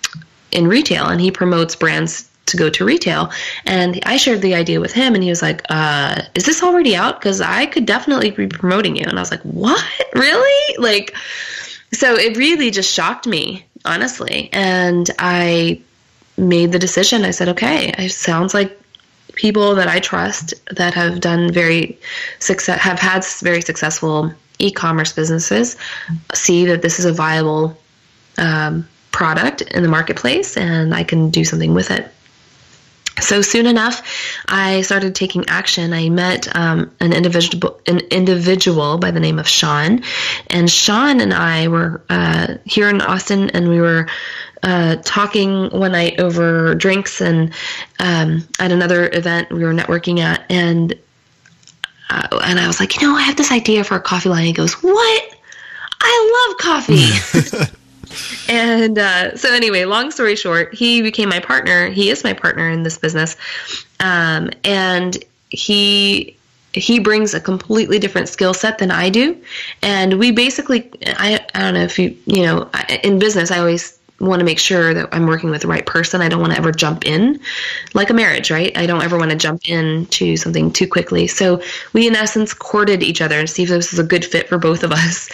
[0.50, 3.30] in retail, and he promotes brands to go to retail.
[3.66, 6.96] And I shared the idea with him, and he was like, uh, "Is this already
[6.96, 7.20] out?
[7.20, 9.84] Because I could definitely be promoting you." And I was like, "What?
[10.14, 11.14] Really?" Like,
[11.92, 14.48] so it really just shocked me, honestly.
[14.52, 15.80] And I
[16.36, 17.24] made the decision.
[17.24, 18.78] I said, "Okay, it sounds like."
[19.34, 21.98] people that I trust that have done very
[22.38, 25.76] success have had very successful e-commerce businesses
[26.34, 27.76] see that this is a viable
[28.36, 32.10] um, product in the marketplace and I can do something with it.
[33.22, 34.02] So soon enough,
[34.48, 35.92] I started taking action.
[35.92, 40.02] I met um, an individual, an individual by the name of Sean,
[40.48, 44.08] and Sean and I were uh, here in Austin, and we were
[44.62, 47.52] uh, talking one night over drinks, and
[47.98, 50.98] um, at another event we were networking at, and
[52.10, 54.44] uh, and I was like, you know, I have this idea for a coffee line.
[54.44, 55.34] He goes, what?
[56.00, 57.72] I love coffee.
[58.48, 61.88] and uh, so anyway, long story short, he became my partner.
[61.88, 63.36] He is my partner in this business,
[64.00, 65.16] um, and
[65.50, 66.36] he
[66.74, 69.36] he brings a completely different skill set than I do,
[69.82, 72.70] and we basically I I don't know if you you know
[73.02, 76.20] in business I always want to make sure that I'm working with the right person.
[76.20, 77.40] I don't want to ever jump in,
[77.92, 78.76] like a marriage, right?
[78.76, 81.26] I don't ever want to jump into something too quickly.
[81.26, 81.60] So
[81.92, 84.58] we, in essence, courted each other and see if this is a good fit for
[84.58, 85.28] both of us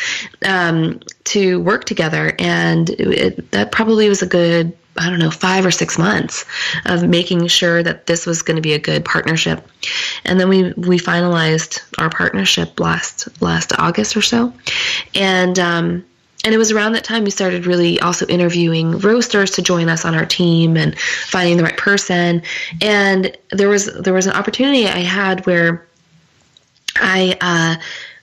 [0.45, 2.35] um, to work together.
[2.39, 6.45] And it, that probably was a good I don't know, five or six months
[6.85, 9.65] of making sure that this was going to be a good partnership.
[10.25, 14.53] And then we, we finalized our partnership last, last August or so.
[15.15, 16.05] And, um,
[16.45, 20.05] and it was around that time we started really also interviewing roasters to join us
[20.05, 22.43] on our team and finding the right person.
[22.81, 25.87] And there was there was an opportunity i had where
[26.97, 27.83] i uh,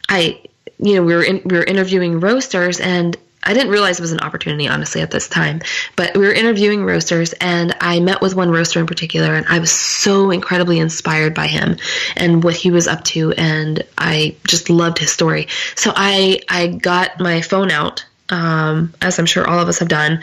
[0.09, 0.41] i
[0.79, 4.11] you know we were in, we were interviewing roasters and I didn't realize it was
[4.11, 5.61] an opportunity, honestly, at this time.
[5.95, 9.59] But we were interviewing roasters, and I met with one roaster in particular, and I
[9.59, 11.77] was so incredibly inspired by him
[12.15, 15.47] and what he was up to, and I just loved his story.
[15.75, 19.89] So I I got my phone out, um, as I'm sure all of us have
[19.89, 20.21] done,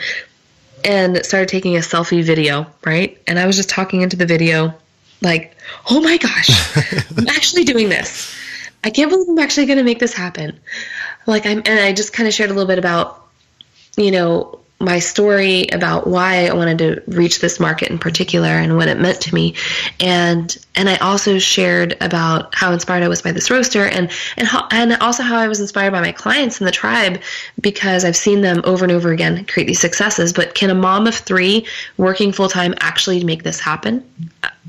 [0.83, 3.17] and started taking a selfie video, right?
[3.25, 4.73] And I was just talking into the video,
[5.21, 5.55] like,
[5.89, 6.49] oh my gosh,
[7.17, 8.35] I'm actually doing this.
[8.83, 10.59] I can't believe I'm actually going to make this happen
[11.25, 13.25] like I'm, and I just kind of shared a little bit about,
[13.97, 18.75] you know, my story about why I wanted to reach this market in particular and
[18.75, 19.55] what it meant to me.
[19.99, 24.47] And and I also shared about how inspired I was by this roaster and and
[24.47, 27.21] how, and also how I was inspired by my clients in the tribe
[27.61, 30.33] because I've seen them over and over again create these successes.
[30.33, 31.65] But can a mom of three
[31.97, 34.03] working full time actually make this happen?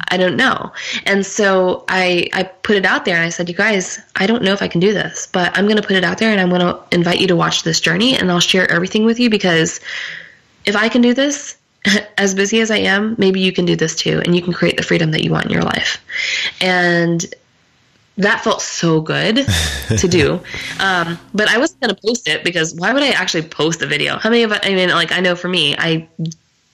[0.09, 0.73] I don't know.
[1.07, 4.43] And so I I put it out there and I said, you guys, I don't
[4.43, 6.41] know if I can do this, but I'm going to put it out there and
[6.41, 9.31] I'm going to invite you to watch this journey and I'll share everything with you
[9.31, 9.81] because
[10.65, 11.57] if I can do this,
[12.19, 14.77] as busy as I am, maybe you can do this too, and you can create
[14.77, 16.03] the freedom that you want in your life.
[16.61, 17.25] And
[18.17, 19.37] that felt so good
[19.99, 20.41] to do.
[20.81, 23.87] Um, but I wasn't going to post it because why would I actually post a
[23.87, 24.19] video?
[24.19, 26.09] How many of I mean, like, I know for me, I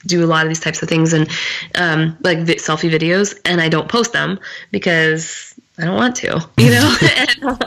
[0.07, 1.29] do a lot of these types of things and
[1.75, 4.39] um, like selfie videos, and I don't post them
[4.71, 6.97] because I don't want to, you know?
[7.17, 7.59] and, um,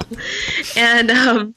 [0.76, 1.56] and um,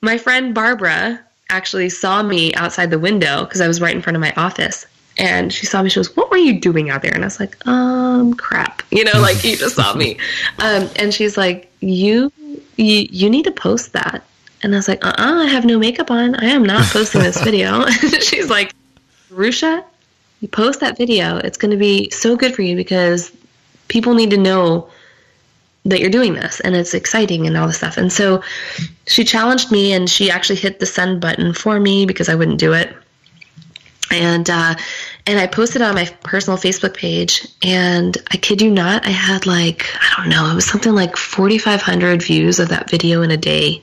[0.00, 1.20] my friend Barbara,
[1.52, 4.86] actually saw me outside the window because I was right in front of my office.
[5.18, 5.90] And she saw me.
[5.90, 8.82] She goes, "What were you doing out there?" And I was like, "Um, crap.
[8.90, 10.16] You know, like you just saw me."
[10.58, 12.32] Um, and she's like, "You,
[12.76, 14.24] you, you need to post that."
[14.62, 16.34] And I was like, "Uh, uh I have no makeup on.
[16.36, 18.72] I am not posting this video." she's like,
[19.32, 19.84] "Rusha,
[20.40, 21.38] you post that video.
[21.38, 23.32] It's going to be so good for you because
[23.88, 24.88] people need to know
[25.84, 27.96] that you're doing this and it's exciting and all this stuff.
[27.96, 28.42] And so
[29.06, 32.58] she challenged me and she actually hit the send button for me because I wouldn't
[32.58, 32.94] do it.
[34.10, 34.74] And uh,
[35.26, 39.46] and I posted on my personal Facebook page, and I kid you not, I had
[39.46, 43.38] like I don't know, it was something like 4,500 views of that video in a
[43.38, 43.82] day,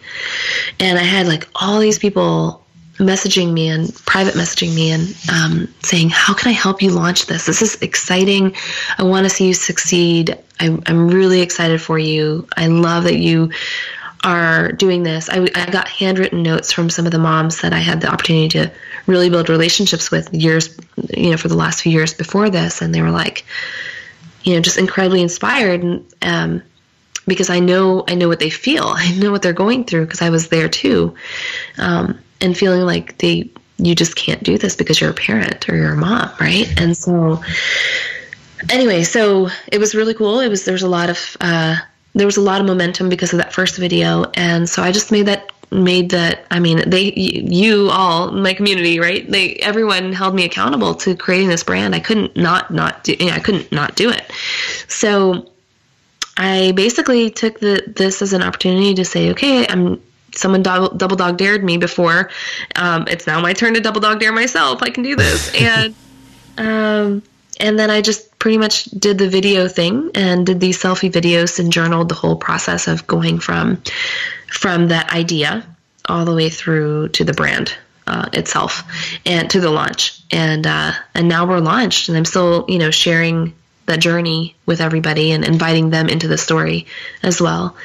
[0.80, 2.64] and I had like all these people
[3.00, 7.26] messaging me and private messaging me and um, saying, How can I help you launch
[7.26, 7.46] this?
[7.46, 8.56] This is exciting.
[8.98, 10.38] I want to see you succeed.
[10.60, 12.48] I'm, I'm really excited for you.
[12.56, 13.52] I love that you
[14.24, 15.30] are doing this.
[15.30, 18.50] I, I got handwritten notes from some of the moms that I had the opportunity
[18.50, 18.72] to
[19.08, 20.78] really build relationships with years,
[21.16, 22.82] you know, for the last few years before this.
[22.82, 23.46] And they were like,
[24.44, 25.84] you know, just incredibly inspired.
[25.84, 26.64] And, um,
[27.28, 28.84] because I know, I know what they feel.
[28.94, 31.16] I know what they're going through because I was there too.
[31.78, 35.76] Um, and feeling like they you just can't do this because you're a parent or
[35.76, 36.68] you're a mom, right?
[36.80, 37.42] And so
[38.70, 40.40] anyway, so it was really cool.
[40.40, 41.78] It was there was a lot of uh,
[42.14, 45.12] there was a lot of momentum because of that first video, and so I just
[45.12, 50.34] made that made that I mean they you all my community right they everyone held
[50.34, 54.10] me accountable to creating this brand I couldn't not not do I couldn't not do
[54.10, 54.32] it
[54.88, 55.52] so
[56.36, 60.02] I basically took the this as an opportunity to say okay I'm
[60.36, 62.30] someone double, double dog dared me before.
[62.76, 64.82] Um, it's now my turn to double dog dare myself.
[64.84, 65.54] I can do this.
[65.60, 65.96] and
[66.58, 67.24] um,
[67.60, 71.60] and then I just pretty much did the video thing and did these selfie videos
[71.60, 73.82] and journaled the whole process of going from
[74.48, 75.66] from that idea
[76.08, 77.74] all the way through to the brand
[78.08, 78.84] uh, itself
[79.26, 80.22] and to the launch.
[80.32, 83.54] And uh, and now we're launched, and I'm still you know sharing
[83.86, 86.86] that journey with everybody and inviting them into the story
[87.24, 87.76] as well.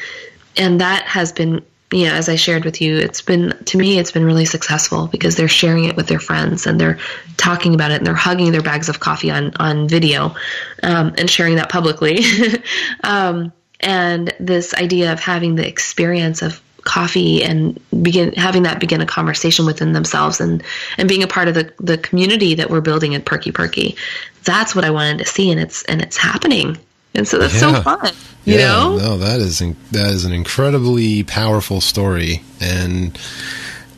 [0.57, 1.65] And that has been
[2.03, 5.37] know, as I shared with you, it's been to me, it's been really successful because
[5.37, 6.99] they're sharing it with their friends and they're
[7.37, 10.35] talking about it and they're hugging their bags of coffee on on video
[10.83, 12.25] um, and sharing that publicly.
[13.05, 19.01] um, and this idea of having the experience of coffee and begin having that begin
[19.01, 20.63] a conversation within themselves and
[20.99, 23.97] and being a part of the the community that we're building at Perky Perky.
[24.43, 26.77] That's what I wanted to see, and it's and it's happening.
[27.15, 27.75] And so that's yeah.
[27.75, 28.13] so fun.
[28.45, 28.99] You yeah, know?
[28.99, 33.19] No, that is that is an incredibly powerful story and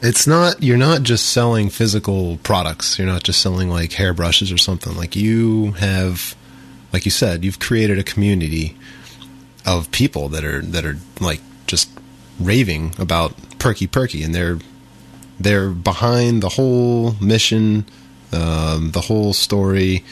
[0.03, 2.99] it's not you're not just selling physical products.
[2.99, 4.97] You're not just selling like hairbrushes or something.
[4.97, 6.37] Like you have
[6.93, 8.77] like you said, you've created a community
[9.65, 11.91] of people that are that are like just
[12.39, 14.59] raving about Perky Perky and they're
[15.41, 17.85] they're behind the whole mission,
[18.33, 20.05] um, the whole story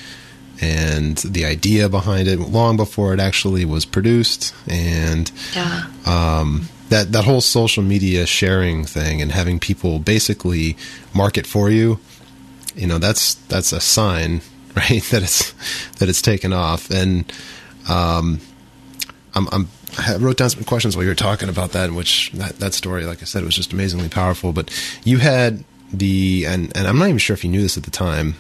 [0.61, 5.87] and the idea behind it long before it actually was produced and yeah.
[6.07, 10.77] um, that that whole social media sharing thing and having people basically
[11.15, 11.99] market for you
[12.77, 14.41] you know that's that's a sign
[14.77, 15.53] right that it's
[15.99, 17.33] that it's taken off and
[17.89, 18.41] um,
[19.35, 22.31] I'm, I'm I wrote down some questions while you were talking about that, in which
[22.33, 24.53] that, that story, like I said, was just amazingly powerful.
[24.53, 24.71] But
[25.05, 27.91] you had the, and, and I'm not even sure if you knew this at the
[27.91, 28.35] time,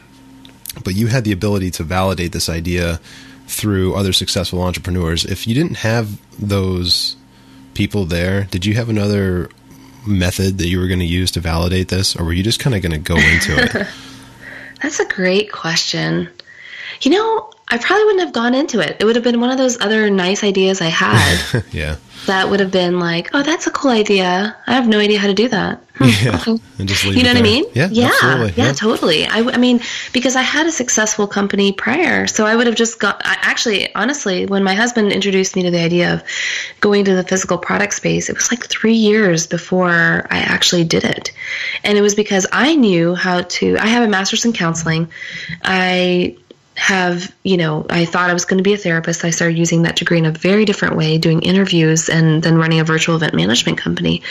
[0.82, 3.00] but you had the ability to validate this idea
[3.46, 5.24] through other successful entrepreneurs.
[5.24, 7.16] If you didn't have those
[7.74, 9.50] people there, did you have another
[10.06, 12.74] method that you were going to use to validate this, or were you just kind
[12.74, 13.86] of going to go into it?
[14.82, 16.28] That's a great question.
[17.02, 18.98] You know, I probably wouldn't have gone into it.
[19.00, 21.64] It would have been one of those other nice ideas I had.
[21.72, 21.96] yeah.
[22.26, 24.56] That would have been like, oh, that's a cool idea.
[24.64, 25.82] I have no idea how to do that.
[25.96, 26.36] Hmm, yeah.
[26.36, 26.56] Okay.
[26.78, 27.64] And just leave you know what I mean?
[27.74, 27.88] Yeah.
[27.90, 28.12] Yeah.
[28.22, 28.72] Yeah, yeah.
[28.72, 29.26] Totally.
[29.26, 29.80] I, I mean,
[30.12, 33.20] because I had a successful company prior, so I would have just got.
[33.24, 36.22] I, actually, honestly, when my husband introduced me to the idea of
[36.80, 41.04] going to the physical product space, it was like three years before I actually did
[41.04, 41.32] it,
[41.82, 43.76] and it was because I knew how to.
[43.78, 45.10] I have a master's in counseling.
[45.62, 46.36] I
[46.76, 49.24] have, you know, I thought I was going to be a therapist.
[49.24, 52.80] I started using that degree in a very different way, doing interviews and then running
[52.80, 54.22] a virtual event management company.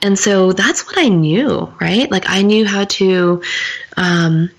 [0.00, 2.10] And so that's what I knew, right?
[2.10, 3.42] Like I knew how to,
[3.96, 4.50] um,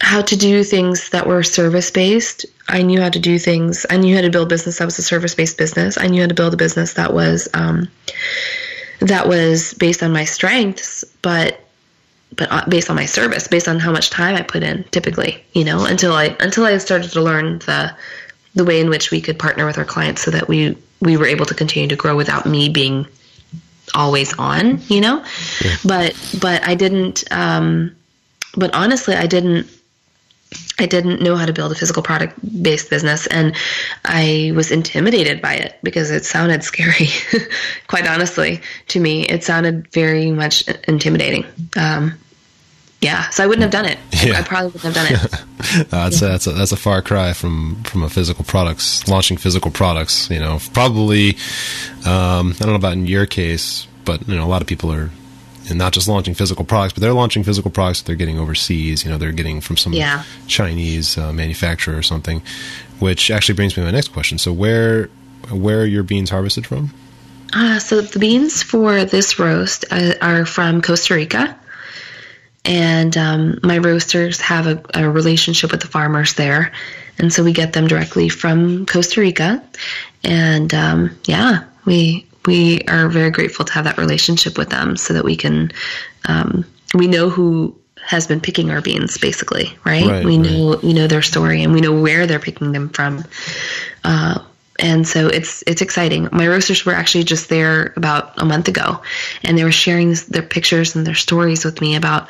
[0.00, 2.46] how to do things that were service based.
[2.68, 3.84] I knew how to do things.
[3.90, 5.98] I knew how to build business that was a service based business.
[5.98, 7.88] I knew how to build a business that was, um,
[9.00, 11.67] that was based on my strengths, but
[12.38, 15.44] but uh, based on my service, based on how much time I put in, typically,
[15.52, 17.94] you know, until I until I started to learn the
[18.54, 21.26] the way in which we could partner with our clients so that we we were
[21.26, 23.06] able to continue to grow without me being
[23.94, 25.24] always on, you know.
[25.62, 25.76] Yeah.
[25.84, 27.24] But but I didn't.
[27.30, 27.96] Um,
[28.56, 29.68] but honestly, I didn't.
[30.78, 33.54] I didn't know how to build a physical product based business, and
[34.04, 37.08] I was intimidated by it because it sounded scary.
[37.88, 41.44] Quite honestly, to me, it sounded very much intimidating.
[41.76, 42.18] Um,
[43.00, 43.98] yeah, so I wouldn't have done it.
[44.24, 44.38] Yeah.
[44.40, 45.88] I probably wouldn't have done it.
[45.90, 50.28] that's that's a, that's a far cry from from a physical products launching physical products.
[50.30, 51.30] You know, probably
[52.06, 54.92] um, I don't know about in your case, but you know, a lot of people
[54.92, 55.10] are
[55.68, 59.04] and not just launching physical products, but they're launching physical products that they're getting overseas.
[59.04, 60.24] You know, they're getting from some Yeah.
[60.46, 62.42] Chinese uh, manufacturer or something.
[63.00, 64.38] Which actually brings me to my next question.
[64.38, 65.08] So where
[65.50, 66.92] where are your beans harvested from?
[67.52, 71.56] Uh, so the beans for this roast uh, are from Costa Rica,
[72.68, 76.72] and um, my roasters have a, a relationship with the farmers there,
[77.18, 79.64] and so we get them directly from Costa Rica,
[80.22, 85.14] and um, yeah, we we are very grateful to have that relationship with them, so
[85.14, 85.72] that we can
[86.26, 90.06] um, we know who has been picking our beans, basically, right?
[90.06, 90.50] Right, we right.
[90.50, 93.24] know we know their story, and we know where they're picking them from.
[94.04, 94.44] Uh,
[94.78, 96.28] and so it's it's exciting.
[96.32, 99.02] My roasters were actually just there about a month ago,
[99.42, 102.28] and they were sharing their pictures and their stories with me about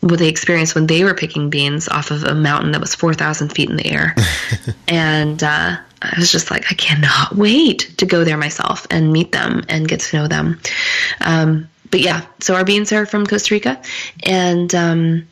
[0.00, 3.14] what they experienced when they were picking beans off of a mountain that was four
[3.14, 4.14] thousand feet in the air.
[4.88, 9.32] and uh, I was just like, I cannot wait to go there myself and meet
[9.32, 10.60] them and get to know them.
[11.20, 13.80] Um, but yeah, so our beans are from Costa Rica,
[14.24, 15.28] and um,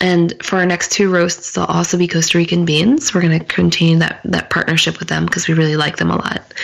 [0.00, 3.12] and for our next two roasts, they'll also be Costa Rican beans.
[3.12, 6.16] We're going to continue that that partnership with them because we really like them a
[6.16, 6.54] lot.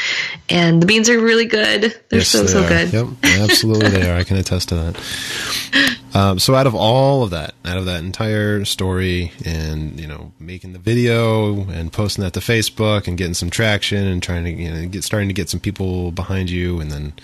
[0.48, 1.82] And the beans are really good.
[2.10, 2.68] They're Yes, so they so are.
[2.68, 2.92] good.
[2.92, 3.06] Yep,
[3.50, 4.16] absolutely they are.
[4.16, 5.98] I can attest to that.
[6.14, 10.30] Um, so out of all of that, out of that entire story, and you know,
[10.38, 14.50] making the video and posting that to Facebook and getting some traction and trying to
[14.52, 17.14] you know get starting to get some people behind you, and then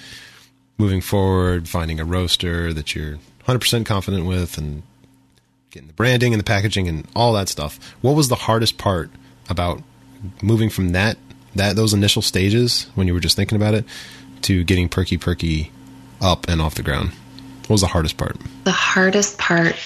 [0.76, 4.82] moving forward, finding a roaster that you're 100% confident with, and
[5.70, 7.78] getting the branding and the packaging and all that stuff.
[8.00, 9.10] What was the hardest part
[9.48, 9.82] about
[10.42, 11.16] moving from that
[11.56, 13.84] that those initial stages when you were just thinking about it
[14.42, 15.70] to getting perky perky
[16.20, 17.10] up and off the ground?
[17.62, 18.36] What was the hardest part?
[18.64, 19.76] The hardest part,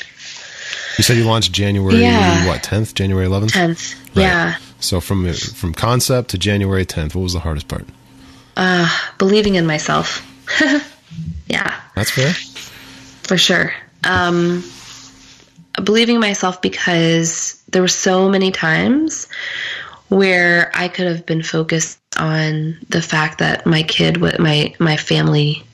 [0.96, 2.46] You said you launched January Yeah.
[2.46, 3.52] what tenth, January eleventh.
[3.52, 3.94] tenth.
[4.14, 4.22] Right.
[4.22, 7.86] Yeah, So from from concept to January tenth, what was the hardest part?
[8.56, 10.24] Uh, believing in myself.
[11.46, 12.32] yeah, That's fair.
[13.24, 13.74] for sure.
[14.04, 14.62] Um,
[15.84, 19.28] believing in myself because there were so many times
[20.08, 24.96] where I could have been focused on the fact that my kid, what my my
[24.96, 25.64] family,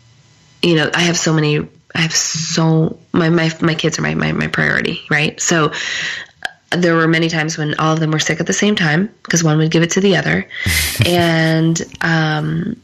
[0.62, 1.66] you know, I have so many.
[1.94, 5.40] I have so my my my kids are my my, my priority, right?
[5.40, 8.76] So uh, there were many times when all of them were sick at the same
[8.76, 10.48] time because one would give it to the other,
[11.06, 12.80] and um,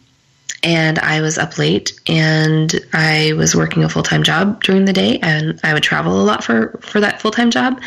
[0.62, 4.92] and I was up late and I was working a full time job during the
[4.92, 7.80] day and I would travel a lot for for that full time job.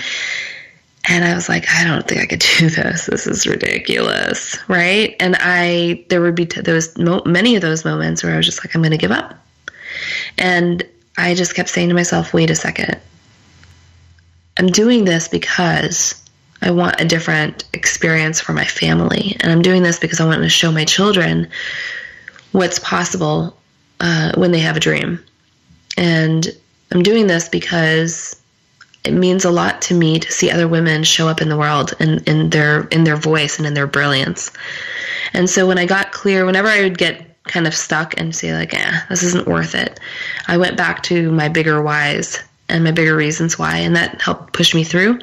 [1.07, 3.07] And I was like, I don't think I could do this.
[3.07, 5.15] This is ridiculous, right?
[5.20, 8.45] And I there would be t- was mo- many of those moments where I was
[8.45, 9.34] just like, I'm going to give up.
[10.38, 10.84] And
[11.17, 12.99] I just kept saying to myself, wait a second.
[14.57, 16.22] I'm doing this because
[16.61, 19.36] I want a different experience for my family.
[19.39, 21.49] And I'm doing this because I want to show my children
[22.52, 23.56] what's possible
[24.00, 25.20] uh, when they have a dream.
[25.97, 26.47] And
[26.91, 28.41] I'm doing this because
[29.04, 31.93] it means a lot to me to see other women show up in the world
[32.00, 34.52] in, in their in their voice and in their brilliance.
[35.34, 38.54] And so when I got clear, whenever I would get kind of stuck and say
[38.54, 40.00] like, "eh, this isn't worth it,"
[40.47, 44.54] I went back to my bigger whys and my bigger reasons why, and that helped
[44.54, 45.20] push me through.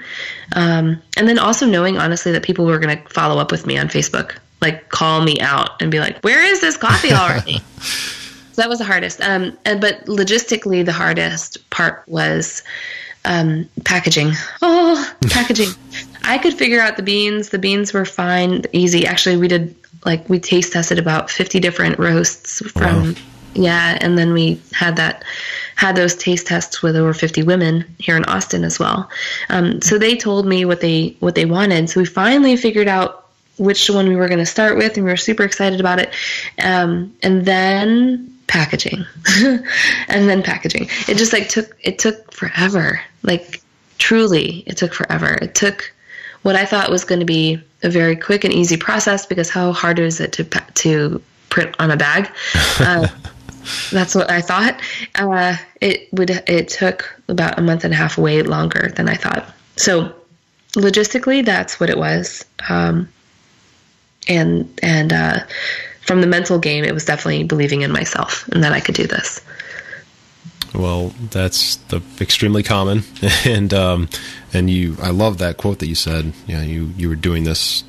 [0.54, 3.78] Um, and then also knowing honestly that people were going to follow up with me
[3.78, 8.62] on Facebook, like call me out and be like, "Where is this coffee already?" so
[8.62, 9.20] that was the hardest.
[9.20, 12.62] Um, and, but logistically, the hardest part was
[13.24, 14.32] um, packaging.
[14.62, 15.68] Oh, packaging.
[16.24, 17.50] I could figure out the beans.
[17.50, 19.06] The beans were fine, easy.
[19.06, 23.20] Actually, we did like we taste tested about fifty different roasts from Wow.
[23.54, 25.24] yeah, and then we had that
[25.74, 29.10] had those taste tests with over fifty women here in Austin as well.
[29.50, 31.90] Um, so they told me what they what they wanted.
[31.90, 33.25] So we finally figured out
[33.58, 36.12] which one we were going to start with, and we were super excited about it.
[36.62, 39.04] Um, and then packaging,
[39.38, 40.88] and then packaging.
[41.08, 43.00] It just like took it took forever.
[43.22, 43.62] Like
[43.98, 45.38] truly, it took forever.
[45.40, 45.92] It took
[46.42, 49.72] what I thought was going to be a very quick and easy process because how
[49.72, 52.30] hard is it to to print on a bag?
[52.78, 53.08] Uh,
[53.90, 54.80] that's what I thought.
[55.16, 56.30] Uh, it would.
[56.30, 59.52] It took about a month and a half, way longer than I thought.
[59.76, 60.14] So
[60.74, 62.44] logistically, that's what it was.
[62.68, 63.08] Um,
[64.28, 65.40] and and uh,
[66.02, 69.06] from the mental game, it was definitely believing in myself and that I could do
[69.06, 69.40] this.
[70.74, 73.02] Well, that's the extremely common,
[73.46, 74.08] and um,
[74.52, 74.96] and you.
[75.02, 76.32] I love that quote that you said.
[76.46, 77.82] You know, you you were doing this.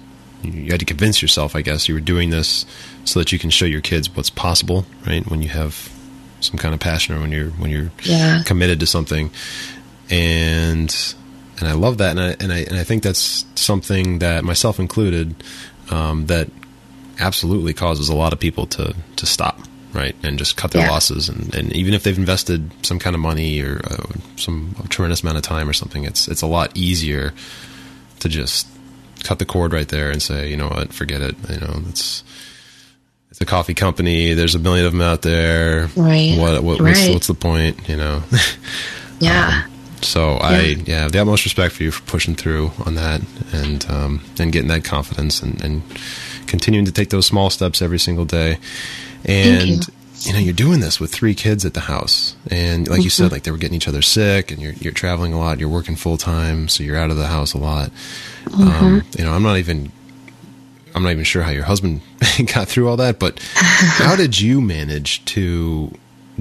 [0.44, 2.66] You had to convince yourself, I guess, you were doing this
[3.04, 5.28] so that you can show your kids what's possible, right?
[5.30, 5.92] When you have
[6.40, 8.44] some kind of passion or when you're when you're Yeah.
[8.44, 9.32] committed to something,
[10.10, 10.96] and
[11.60, 14.80] and I love that, and I and I and I think that's something that myself
[14.80, 15.36] included
[15.92, 16.50] um, that
[17.20, 19.60] absolutely causes a lot of people to to stop
[19.94, 20.92] right and just cut their Yeah.
[20.92, 24.88] losses and, and even if they've invested some kind of money or uh, some a
[24.88, 27.34] tremendous amount of time or something it's it's a lot easier
[28.20, 28.68] to just
[29.24, 32.24] cut the cord right there and say you know what forget it you know it's
[33.32, 36.38] it's a coffee company there's a million of them out there Right.
[36.38, 37.14] what, what what's, Right.
[37.14, 38.22] what's the point you know
[39.20, 39.66] Yeah.
[40.02, 43.22] So I yeah have the utmost respect for you for pushing through on that
[43.52, 45.82] and um, and getting that confidence and, and
[46.48, 48.58] continuing to take those small steps every single day.
[49.26, 49.94] And you.
[50.22, 50.34] you.
[50.34, 53.44] know you're doing this with three kids at the house, and like you said, like
[53.44, 56.18] they were getting each other sick, and you're you're traveling a lot, you're working full
[56.18, 57.92] time, so you're out of the house a lot.
[58.54, 59.92] Um, you know I'm not even.
[60.96, 62.02] I'm not even sure how your husband
[62.56, 65.92] got through all that, but how did you manage to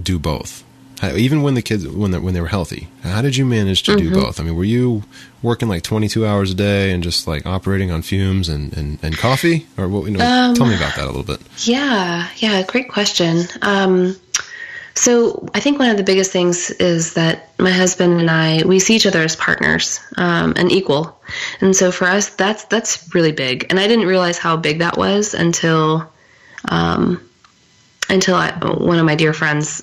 [0.01, 0.65] do both?
[1.01, 3.83] How- Even when the kids when they, when they were healthy, how did you manage
[3.85, 4.41] to do both?
[4.41, 5.03] I mean, were you
[5.43, 9.17] working like 22 hours a day and just like operating on fumes and, and, and
[9.19, 10.05] coffee, or what?
[10.07, 11.41] You know, tell me about that a little bit.
[11.65, 13.45] Yeah, yeah, great question.
[13.63, 14.17] Um,
[14.95, 18.79] so I think one of the biggest things is that my husband and I we
[18.79, 21.21] see each other as partners um, and equal,
[21.61, 23.67] and so for us that's that's really big.
[23.69, 26.11] And I didn't realize how big that was until
[26.71, 27.21] um,
[28.09, 29.83] until I, one of my dear friends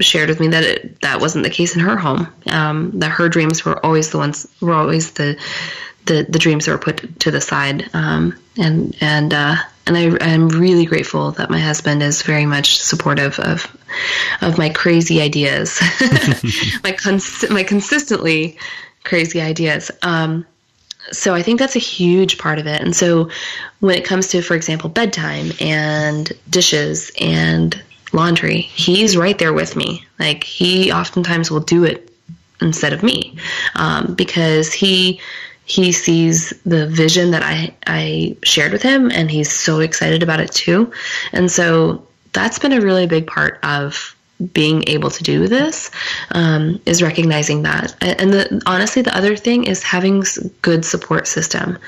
[0.00, 2.28] shared with me that it, that wasn't the case in her home.
[2.46, 5.38] Um, that her dreams were always the ones were always the
[6.06, 7.90] the, the dreams that were put to the side.
[7.92, 9.56] Um, and and uh,
[9.86, 13.66] and I am really grateful that my husband is very much supportive of
[14.40, 15.80] of my crazy ideas,
[16.84, 18.58] my cons- my consistently
[19.04, 19.90] crazy ideas.
[20.02, 20.46] Um,
[21.10, 22.80] so I think that's a huge part of it.
[22.82, 23.30] And so
[23.80, 27.80] when it comes to, for example, bedtime and dishes and
[28.12, 30.04] laundry, he's right there with me.
[30.18, 32.10] Like he oftentimes will do it
[32.60, 33.36] instead of me
[33.74, 35.20] um, because he
[35.64, 40.40] he sees the vision that I I shared with him, and he's so excited about
[40.40, 40.92] it too.
[41.32, 44.14] And so that's been a really big part of
[44.52, 45.90] being able to do this
[46.30, 47.94] um, is recognizing that.
[48.00, 50.22] And the, honestly, the other thing is having
[50.62, 51.78] good support system.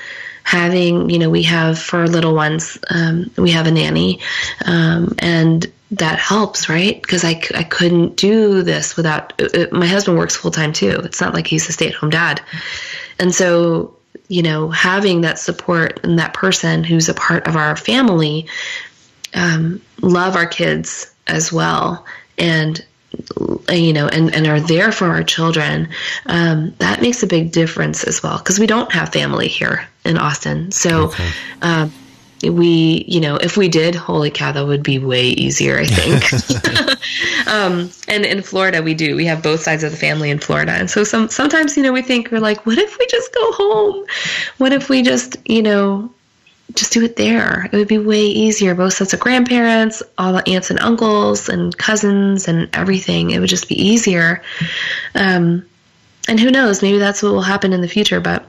[0.43, 4.19] Having, you know, we have for our little ones, um, we have a nanny,
[4.65, 7.01] um, and that helps, right?
[7.01, 10.99] Because I, I couldn't do this without uh, uh, my husband works full time too.
[11.03, 12.41] It's not like he's a stay at home dad.
[13.19, 13.95] And so,
[14.29, 18.47] you know, having that support and that person who's a part of our family
[19.33, 22.05] um, love our kids as well
[22.37, 22.85] and
[23.69, 25.89] uh, you know and, and are there for our children
[26.25, 30.17] um, that makes a big difference as well because we don't have family here in
[30.17, 31.11] austin so
[31.61, 31.91] um,
[32.43, 36.33] we you know if we did holy cow that would be way easier i think
[37.47, 40.71] um, and in florida we do we have both sides of the family in florida
[40.71, 43.51] and so some sometimes you know we think we're like what if we just go
[43.53, 44.05] home
[44.57, 46.11] what if we just you know
[46.75, 47.65] just do it there.
[47.65, 48.75] It would be way easier.
[48.75, 53.31] Both sets of grandparents, all the aunts and uncles and cousins and everything.
[53.31, 54.41] It would just be easier.
[55.15, 55.65] Um,
[56.27, 56.81] and who knows?
[56.81, 58.19] Maybe that's what will happen in the future.
[58.19, 58.45] But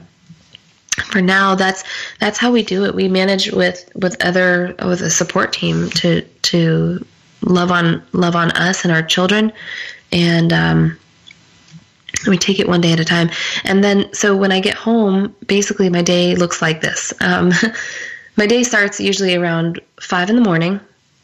[1.01, 1.83] for now, that's
[2.19, 2.95] that's how we do it.
[2.95, 7.05] We manage with with other with a support team to to
[7.41, 9.51] love on love on us and our children,
[10.11, 10.97] and um,
[12.27, 13.29] we take it one day at a time.
[13.63, 17.13] And then, so when I get home, basically my day looks like this.
[17.21, 17.51] Um,
[18.37, 20.79] my day starts usually around five in the morning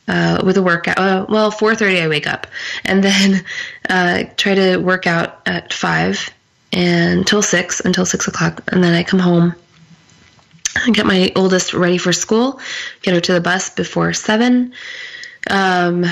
[0.07, 0.97] uh, with a workout.
[0.97, 2.47] Uh, well, four thirty I wake up,
[2.85, 3.45] and then
[3.89, 6.31] uh, try to work out at five
[6.73, 9.55] until six until six o'clock, and then I come home.
[10.75, 12.59] I get my oldest ready for school,
[13.01, 14.73] get her to the bus before seven.
[15.49, 16.05] Um,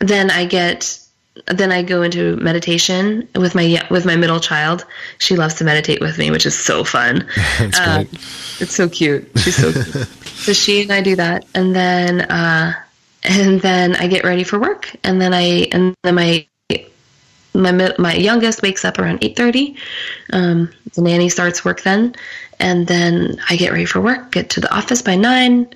[0.00, 0.98] then I get
[1.46, 4.84] then I go into meditation with my with my middle child.
[5.18, 7.26] She loves to meditate with me, which is so fun.
[7.58, 8.12] That's great.
[8.60, 9.30] it's so cute.
[9.36, 10.06] She's so cute.
[10.24, 12.74] so she and I do that, and then uh,
[13.22, 16.46] and then I get ready for work, and then I and then my
[17.62, 19.76] my my youngest wakes up around eight thirty.
[20.32, 22.14] Um, the nanny starts work then,
[22.58, 24.32] and then I get ready for work.
[24.32, 25.68] Get to the office by nine.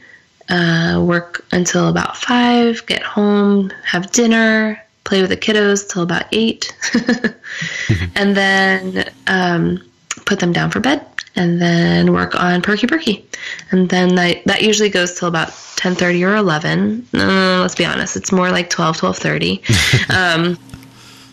[0.49, 2.85] Uh, work until about five.
[2.87, 6.76] Get home, have dinner, play with the kiddos till about eight,
[8.16, 9.81] and then um,
[10.26, 11.07] put them down for bed,
[11.37, 13.24] and then work on Perky Perky,
[13.70, 17.07] and then I, that usually goes till about ten thirty or eleven.
[17.14, 20.11] Uh, let's be honest, it's more like 12, 12.30.
[20.11, 20.59] um,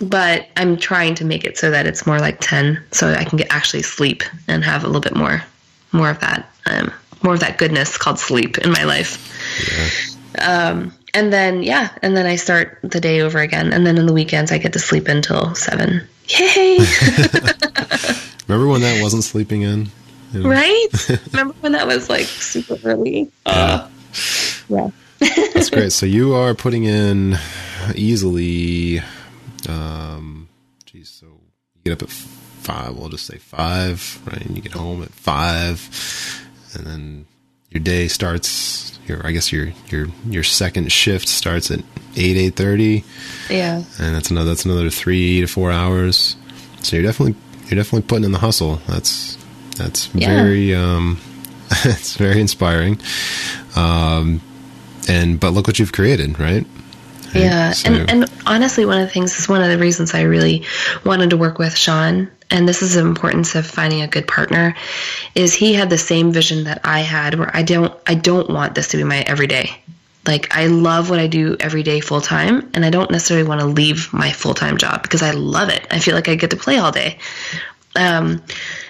[0.01, 3.37] but I'm trying to make it so that it's more like ten, so I can
[3.37, 5.43] get actually sleep and have a little bit more,
[5.91, 6.91] more of that, um,
[7.23, 9.23] more of that goodness called sleep in my life.
[10.39, 14.05] Um, and then yeah, and then I start the day over again, and then on
[14.05, 16.07] the weekends I get to sleep until seven.
[16.27, 16.77] Yay!
[18.47, 19.89] Remember when that wasn't sleeping in?
[20.33, 20.49] You know?
[20.49, 20.87] Right?
[21.31, 23.31] Remember when that was like super early?
[23.45, 23.87] Uh,
[24.69, 24.89] yeah.
[25.19, 25.91] That's great.
[25.91, 27.37] So you are putting in
[27.95, 29.01] easily,
[29.67, 30.49] um,
[30.85, 34.45] geez, so you get up at five, we'll just say five, right?
[34.45, 35.89] And you get home at five,
[36.73, 37.25] and then
[37.71, 38.99] your day starts.
[39.07, 41.79] Your, I guess your your your second shift starts at
[42.15, 43.03] eight eight thirty.
[43.49, 46.35] Yeah, and that's another that's another three to four hours.
[46.81, 47.35] So you're definitely
[47.67, 48.81] you're definitely putting in the hustle.
[48.87, 49.37] That's
[49.77, 50.27] that's yeah.
[50.27, 51.19] very um,
[51.85, 52.99] it's very inspiring.
[53.75, 54.41] Um,
[55.07, 56.65] and but look what you've created, right?
[57.33, 57.89] Yeah, so.
[57.89, 60.65] and and honestly, one of the things is one of the reasons I really
[61.05, 64.75] wanted to work with Sean, and this is the importance of finding a good partner,
[65.35, 68.75] is he had the same vision that I had, where I don't I don't want
[68.75, 69.71] this to be my everyday.
[70.25, 73.61] Like I love what I do every day full time, and I don't necessarily want
[73.61, 75.87] to leave my full time job because I love it.
[75.91, 77.17] I feel like I get to play all day.
[77.95, 78.43] Um,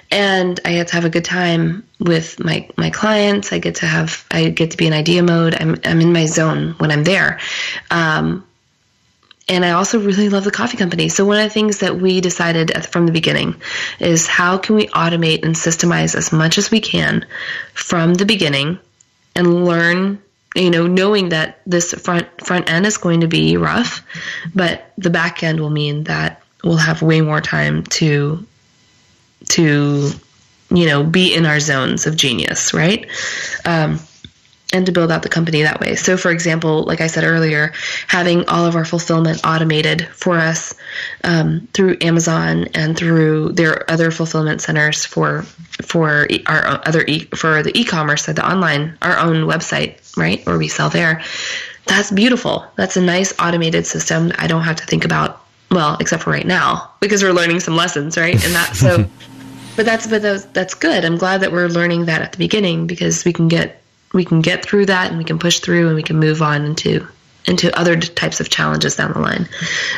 [0.09, 3.51] and I get to have a good time with my my clients.
[3.51, 5.55] I get to have I get to be in idea mode.
[5.59, 7.39] I'm I'm in my zone when I'm there.
[7.91, 8.45] Um,
[9.49, 11.07] and I also really love the coffee company.
[11.07, 13.55] So one of the things that we decided the, from the beginning
[13.99, 17.25] is how can we automate and systemize as much as we can
[17.73, 18.79] from the beginning
[19.35, 20.21] and learn
[20.55, 24.01] you know knowing that this front front end is going to be rough
[24.55, 28.46] but the back end will mean that we'll have way more time to
[29.49, 30.11] to
[30.69, 33.07] you know be in our zones of genius right?
[33.65, 33.99] Um,
[34.73, 35.95] and to build out the company that way.
[35.95, 37.73] So for example like i said earlier
[38.07, 40.75] having all of our fulfillment automated for us
[41.23, 45.43] um, through amazon and through their other fulfillment centers for
[45.81, 50.67] for our other e- for the e-commerce the online our own website right where we
[50.67, 51.21] sell there.
[51.85, 52.65] That's beautiful.
[52.75, 54.33] That's a nice automated system.
[54.37, 55.41] I don't have to think about
[55.71, 58.33] well except for right now because we're learning some lessons right?
[58.43, 59.05] And that so
[59.77, 60.21] but that's but
[60.53, 61.05] that's, good.
[61.05, 64.41] I'm glad that we're learning that at the beginning because we can get we can
[64.41, 67.07] get through that and we can push through and we can move on into
[67.45, 69.47] into other types of challenges down the line.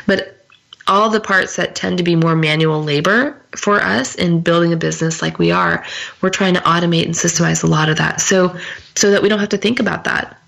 [0.06, 0.46] But
[0.86, 4.78] all the parts that tend to be more manual labor for us in building a
[4.78, 5.86] business like we are,
[6.22, 8.20] we're trying to automate and systemize a lot of that.
[8.22, 8.56] So
[8.96, 10.39] so that we don't have to think about that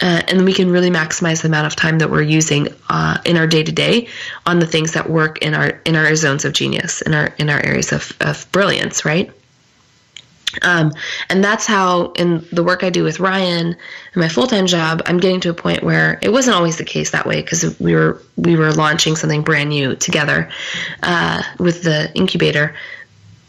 [0.00, 3.36] uh, and we can really maximize the amount of time that we're using uh, in
[3.36, 4.08] our day to day
[4.46, 7.50] on the things that work in our in our zones of genius in our in
[7.50, 9.32] our areas of, of brilliance right
[10.62, 10.92] um,
[11.28, 13.76] and that's how in the work I do with Ryan and
[14.16, 17.26] my full-time job, I'm getting to a point where it wasn't always the case that
[17.26, 20.50] way because we were we were launching something brand new together
[21.02, 22.74] uh, with the incubator.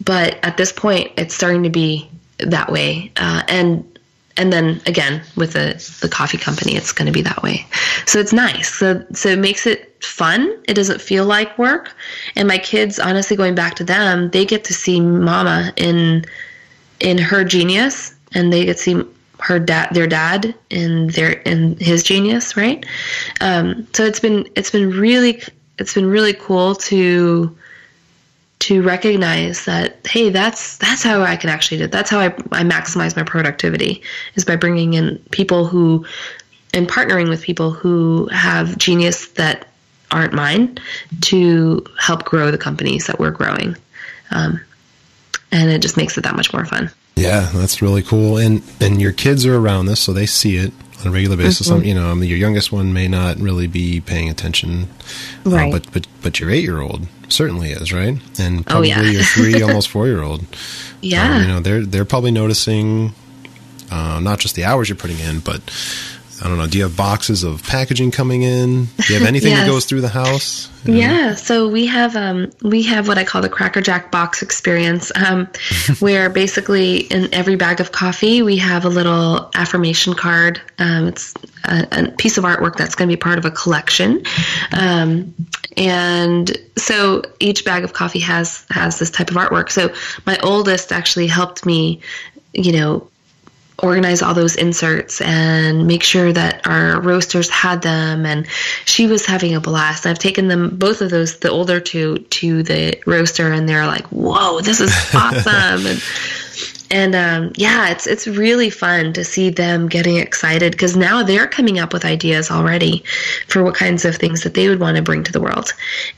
[0.03, 2.09] But at this point, it's starting to be
[2.39, 3.90] that way, uh, and
[4.37, 7.65] and then again with the, the coffee company it's going to be that way.
[8.05, 8.73] So it's nice.
[8.73, 10.57] So so it makes it fun.
[10.67, 11.95] It doesn't feel like work.
[12.35, 16.25] And my kids honestly going back to them they get to see mama in
[16.99, 19.03] in her genius and they get to see
[19.39, 22.85] her dad their dad in their in his genius right?
[23.41, 25.41] Um, so it's been it's been really
[25.77, 27.55] it's been really cool to
[28.61, 32.25] to recognize that hey that's that's how i can actually do it that's how I,
[32.51, 34.03] I maximize my productivity
[34.35, 36.05] is by bringing in people who
[36.73, 39.67] and partnering with people who have genius that
[40.11, 40.77] aren't mine
[41.21, 43.75] to help grow the companies that we're growing.
[44.31, 44.59] Um,
[45.51, 46.89] and it just makes it that much more fun.
[47.15, 48.37] Yeah that's really cool.
[48.37, 50.71] And and your kids are around this so they see it
[51.01, 51.69] on a regular basis.
[51.69, 51.83] Mm-hmm.
[51.83, 54.87] you know, I mean, your youngest one may not really be paying attention,
[55.45, 55.73] uh, right?
[55.73, 58.17] Uh, but but but your eight year old certainly is, right?
[58.39, 59.09] And probably oh, yeah.
[59.09, 60.45] your three, almost four year old.
[61.01, 63.13] Yeah, um, you know, they're they're probably noticing
[63.91, 65.61] uh, not just the hours you're putting in, but
[66.41, 66.65] I don't know.
[66.65, 68.85] Do you have boxes of packaging coming in?
[68.85, 69.61] Do you have anything yes.
[69.61, 70.69] that goes through the house?
[70.83, 70.99] You know?
[70.99, 71.35] Yeah.
[71.35, 75.47] So we have um, we have what I call the Cracker Jack box experience, um,
[75.99, 80.59] where basically in every bag of coffee we have a little affirmation card.
[80.79, 84.23] Um, it's a, a, piece of artwork that's going to be part of a collection,
[84.71, 85.35] um,
[85.77, 89.69] and so each bag of coffee has has this type of artwork.
[89.69, 89.93] So
[90.25, 92.01] my oldest actually helped me
[92.53, 93.10] you know
[93.81, 98.25] organize all those inserts and make sure that our roasters had them.
[98.25, 98.47] And
[98.85, 100.05] she was having a blast.
[100.05, 104.07] I've taken them both of those the older two to the roaster and they're like
[104.07, 105.85] whoa this is awesome.
[105.85, 106.03] And
[106.91, 111.47] and um, yeah it's it's really fun to see them getting excited because now they're
[111.47, 113.03] coming up with ideas already
[113.47, 115.73] for what kinds of things that they would want to bring to the world.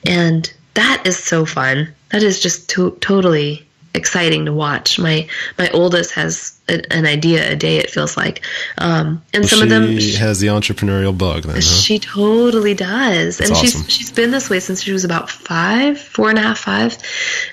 [0.05, 1.93] And that is so fun.
[2.09, 4.99] That is just to- totally exciting to watch.
[4.99, 5.27] My
[5.57, 7.77] my oldest has a, an idea a day.
[7.77, 8.45] It feels like,
[8.77, 11.43] um, and some of them she has the entrepreneurial bug.
[11.43, 11.61] Then, huh?
[11.61, 13.83] she totally does, and awesome.
[13.83, 16.97] she's she's been this way since she was about five, four and a half, five.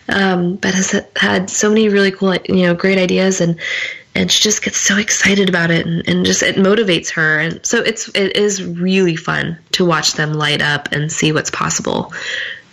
[0.08, 3.58] Um, but has had so many really cool, you know, great ideas, and
[4.14, 7.64] and she just gets so excited about it, and, and just it motivates her, and
[7.64, 12.12] so it's it is really fun to watch them light up and see what's possible,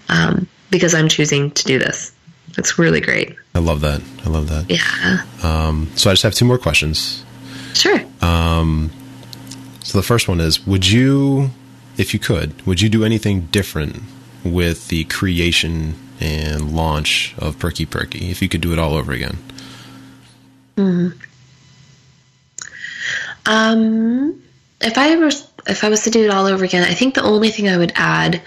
[0.10, 2.14] um, because I'm choosing to do this.
[2.58, 3.36] It's really great.
[3.54, 4.02] I love that.
[4.26, 4.70] I love that.
[4.70, 5.24] Yeah.
[5.44, 7.24] Um, so I just have two more questions.
[7.74, 8.00] Sure.
[9.88, 11.52] So the first one is: Would you,
[11.96, 14.04] if you could, would you do anything different
[14.44, 19.14] with the creation and launch of Perky Perky if you could do it all over
[19.14, 19.38] again?
[23.46, 24.44] Um,
[24.82, 25.28] if I ever,
[25.68, 27.78] if I was to do it all over again, I think the only thing I
[27.78, 28.42] would add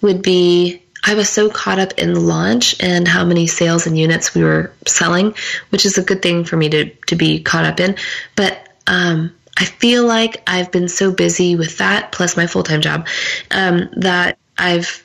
[0.00, 4.34] would be I was so caught up in launch and how many sales and units
[4.34, 5.34] we were selling,
[5.68, 7.96] which is a good thing for me to to be caught up in.
[8.36, 12.80] But um, I feel like I've been so busy with that plus my full time
[12.80, 13.06] job
[13.50, 15.04] um, that I've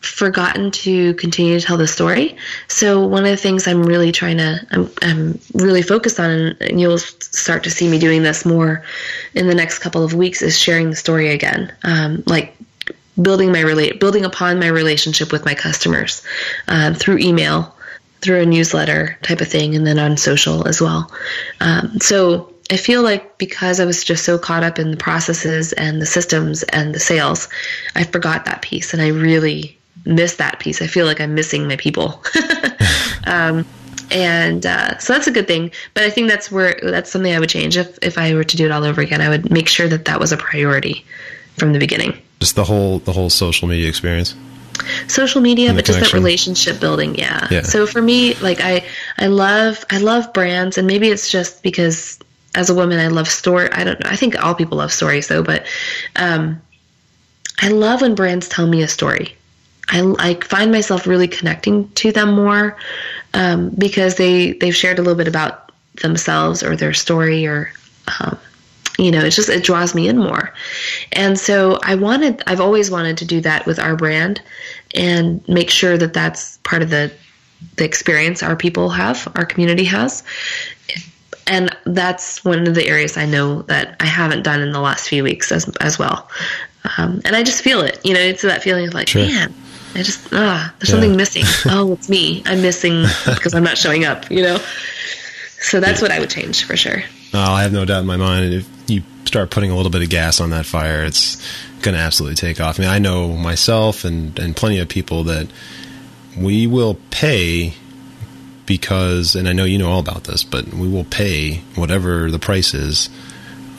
[0.00, 2.36] forgotten to continue to tell the story.
[2.66, 6.80] So one of the things I'm really trying to, I'm, I'm really focused on, and
[6.80, 8.84] you'll start to see me doing this more
[9.32, 11.72] in the next couple of weeks, is sharing the story again.
[11.84, 12.56] Um, like
[13.20, 16.22] building my relate, building upon my relationship with my customers
[16.68, 17.74] um, through email,
[18.20, 21.10] through a newsletter type of thing, and then on social as well.
[21.60, 25.72] Um, so I feel like because I was just so caught up in the processes
[25.72, 27.48] and the systems and the sales,
[27.94, 30.80] I forgot that piece, and I really miss that piece.
[30.80, 32.22] I feel like I'm missing my people.
[33.26, 33.66] um,
[34.10, 35.70] and uh, so that's a good thing.
[35.94, 38.56] But I think that's where that's something I would change if if I were to
[38.56, 39.20] do it all over again.
[39.20, 41.04] I would make sure that that was a priority
[41.58, 42.20] from the beginning.
[42.42, 44.34] Just the whole the whole social media experience.
[45.06, 47.46] Social media, but just that relationship building, yeah.
[47.52, 47.62] Yeah.
[47.62, 48.84] So for me, like I
[49.16, 52.18] I love I love brands, and maybe it's just because
[52.56, 53.70] as a woman I love story.
[53.70, 54.10] I don't know.
[54.10, 55.66] I think all people love stories though, but
[56.16, 56.60] um,
[57.60, 59.36] I love when brands tell me a story.
[59.88, 62.76] I, I find myself really connecting to them more
[63.34, 65.70] um, because they they've shared a little bit about
[66.02, 67.72] themselves or their story or
[68.18, 68.36] um,
[69.02, 70.52] you know it's just it draws me in more.
[71.12, 74.40] And so i wanted i've always wanted to do that with our brand
[74.94, 77.12] and make sure that that's part of the
[77.76, 80.22] the experience our people have our community has.
[81.46, 85.08] And that's one of the areas i know that i haven't done in the last
[85.08, 86.28] few weeks as, as well.
[86.98, 89.22] Um, and i just feel it you know it's that feeling of like Sure.
[89.26, 89.54] man
[89.94, 90.92] i just ah there's Yeah.
[90.94, 91.44] something missing.
[91.66, 92.42] Oh it's me.
[92.46, 94.58] I'm missing because i'm not showing up you know?
[95.60, 97.02] So that's what i would change for sure
[97.34, 98.52] Oh, I have no doubt in my mind.
[98.52, 101.36] If you start putting a little bit of gas on that fire, it's
[101.80, 102.78] going to absolutely take off.
[102.78, 105.48] I mean, I know myself and, and plenty of people that
[106.36, 107.74] we will pay
[108.66, 112.38] because, and I know you know all about this, but we will pay whatever the
[112.38, 113.08] price is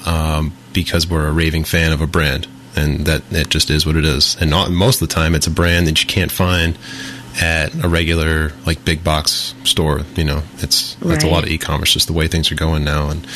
[0.05, 2.47] um, because we're a raving fan of a brand.
[2.75, 4.35] And that it just is what it is.
[4.41, 6.75] And not, most of the time, it's a brand that you can't find
[7.41, 10.01] at a regular like big box store.
[10.15, 13.09] You know, it's that's a lot of e-commerce, just the way things are going now.
[13.09, 13.27] And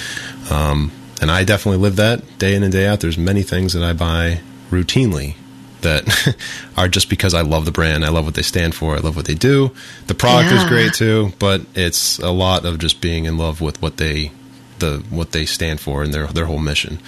[0.50, 0.92] um,
[1.22, 3.00] and I definitely live that day in and day out.
[3.00, 5.36] There's many things that I buy routinely
[5.82, 6.36] that
[6.78, 8.06] are just because I love the brand.
[8.06, 8.96] I love what they stand for.
[8.96, 9.72] I love what they do.
[10.08, 13.82] The product is great too, but it's a lot of just being in love with
[13.82, 14.32] what they
[14.80, 17.00] the what they stand for and their their whole mission.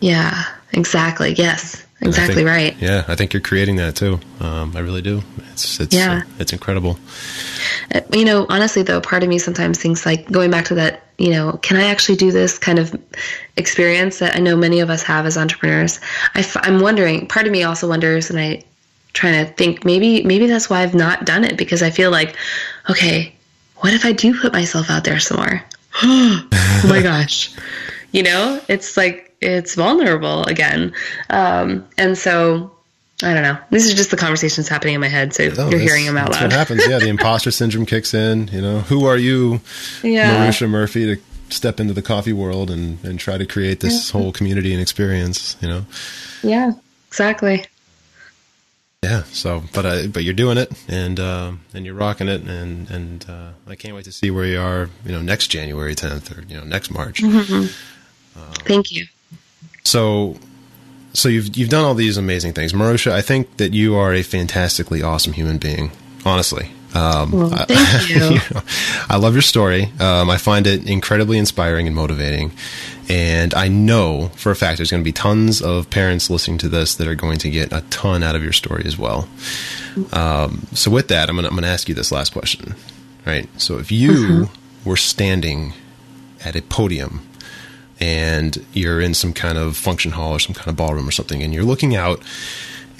[0.00, 1.34] Yeah, exactly.
[1.34, 2.76] Yes, exactly think- right.
[2.80, 4.20] Yeah, I think you're creating that too.
[4.40, 5.22] Um, I really do.
[5.52, 6.22] It's it's Yeah.
[6.38, 6.98] it's incredible.
[7.94, 11.02] Uh, You know, honestly, though, part of me sometimes thinks like going back to that,
[11.18, 12.94] you know, can I actually do this kind of
[13.56, 16.00] experience that I know many of us have as entrepreneurs?
[16.34, 18.62] I f- I'm wondering, part of me also wonders, and I
[19.12, 22.36] trying to think maybe maybe that's why I've not done it because I feel like,
[22.90, 23.32] okay,
[23.76, 25.62] what if I do put myself out there some more?
[26.02, 26.48] oh
[26.88, 27.50] my gosh.
[28.12, 30.92] You know, it's like it's vulnerable again.
[31.30, 32.72] Um, and so
[33.22, 33.56] I don't know.
[33.70, 36.28] These are just the conversations happening in my head, so No, you're hearing them out
[36.32, 36.50] that's loud.
[36.50, 36.86] what happens.
[36.88, 38.48] Yeah, the imposter syndrome kicks in.
[38.48, 39.60] You know, who are you,
[40.02, 40.46] Yeah.
[40.48, 44.32] Maruxa Murphy, to step into the coffee world and and try to create this whole
[44.32, 45.56] community and experience?
[45.60, 45.86] You know.
[46.42, 46.72] Yeah,
[47.08, 47.64] exactly.
[49.02, 49.22] Yeah.
[49.32, 53.24] So, but uh, but you're doing it, and um, and you're rocking it, and and
[53.28, 54.88] uh, I can't wait to see where you are.
[55.04, 57.20] You know, next January 10th or you know next March.
[58.64, 59.06] Thank you.
[59.84, 60.36] So,
[61.12, 63.12] so you've you've done all these amazing things, Maruxa.
[63.12, 65.90] I think that you are a fantastically awesome human being.
[66.24, 68.20] Honestly, um, Well, I- thank you.
[68.20, 68.62] know,
[69.10, 69.92] I love your story.
[70.00, 72.52] Um, I find it incredibly inspiring and motivating.
[73.10, 76.70] And I know for a fact there's going to be tons of parents listening to
[76.70, 79.28] this that are going to get a ton out of your story as well.
[80.14, 82.74] Um, so with that, I'm going to I'm to ask you this last question.
[83.26, 83.46] right?
[83.60, 84.88] So if you mm-hmm.
[84.88, 85.74] were standing
[86.42, 87.26] at a podium
[88.04, 91.42] and you're in some kind of function hall or some kind of ballroom or something,
[91.42, 92.20] and you're looking out,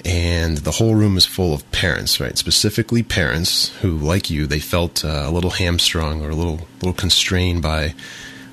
[0.03, 2.35] and the whole room is full of parents, right?
[2.39, 6.93] Specifically, parents who, like you, they felt uh, a little hamstrung or a little little
[6.93, 7.93] constrained by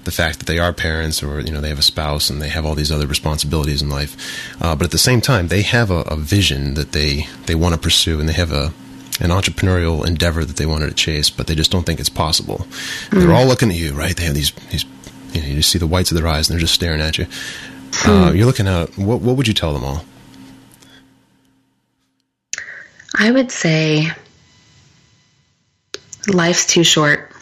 [0.05, 2.51] the fact that they are parents or you know they have a spouse and they
[2.51, 4.13] have all these other responsibilities in life
[4.61, 7.73] uh, but at the same time they have a, a vision that they they want
[7.73, 8.73] to pursue and they have a
[9.21, 12.67] an entrepreneurial endeavor that they wanted to chase but they just don't think it's possible
[13.11, 13.21] mm.
[13.21, 14.85] they're all looking at you right they have these these
[15.33, 17.19] you, know, you just see the whites of their eyes and they're just staring at
[17.19, 17.27] you.
[17.95, 18.11] Hmm.
[18.11, 19.21] Uh, you're looking at what?
[19.21, 20.05] What would you tell them all?
[23.15, 24.11] I would say
[26.27, 27.33] life's too short.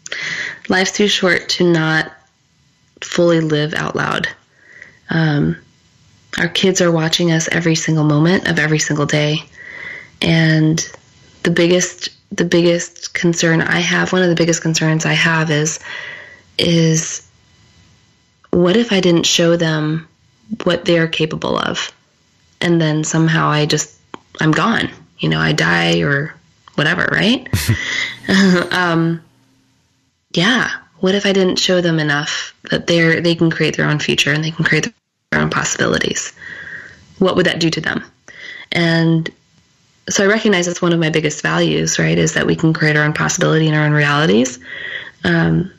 [0.68, 2.12] life's too short to not
[3.00, 4.28] fully live out loud.
[5.08, 5.56] Um,
[6.38, 9.38] our kids are watching us every single moment of every single day,
[10.20, 10.78] and
[11.42, 15.80] the biggest the biggest concern I have, one of the biggest concerns I have is
[16.58, 17.28] is
[18.50, 20.08] what if I didn't show them
[20.64, 21.92] what they're capable of?
[22.60, 23.94] And then somehow I just,
[24.40, 24.90] I'm gone.
[25.18, 26.34] You know, I die or
[26.74, 27.48] whatever, right?
[28.72, 29.22] um,
[30.32, 30.70] yeah.
[31.00, 34.32] What if I didn't show them enough that they're, they can create their own future
[34.32, 34.92] and they can create
[35.30, 36.32] their own possibilities?
[37.18, 38.04] What would that do to them?
[38.72, 39.30] And
[40.08, 42.18] so I recognize that's one of my biggest values, right?
[42.18, 44.58] Is that we can create our own possibility and our own realities.
[45.24, 45.72] Um,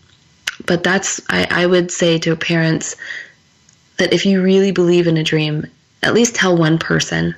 [0.70, 2.96] but that's, I, I would say to parents
[3.98, 5.66] that if you really believe in a dream,
[6.04, 7.34] at least tell one person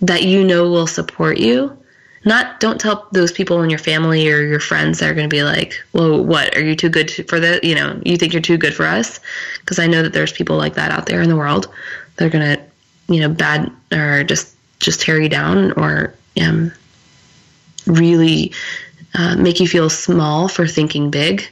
[0.00, 1.76] that you know will support you.
[2.24, 5.36] Not, don't tell those people in your family or your friends that are going to
[5.36, 8.40] be like, well, what, are you too good for the, you know, you think you're
[8.40, 9.18] too good for us?
[9.58, 11.66] Because I know that there's people like that out there in the world
[12.16, 12.62] that are going to,
[13.12, 16.70] you know, bad or just, just tear you down or um,
[17.86, 18.52] really
[19.14, 21.50] uh, make you feel small for thinking big.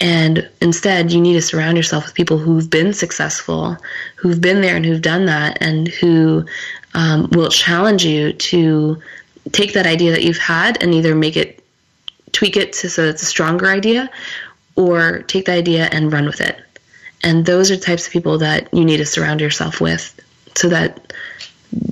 [0.00, 3.76] And instead, you need to surround yourself with people who've been successful,
[4.16, 6.44] who've been there and who've done that, and who
[6.94, 9.00] um, will challenge you to
[9.52, 11.62] take that idea that you've had and either make it,
[12.32, 14.10] tweak it to, so it's a stronger idea,
[14.74, 16.58] or take the idea and run with it.
[17.22, 20.20] And those are the types of people that you need to surround yourself with
[20.56, 21.12] so that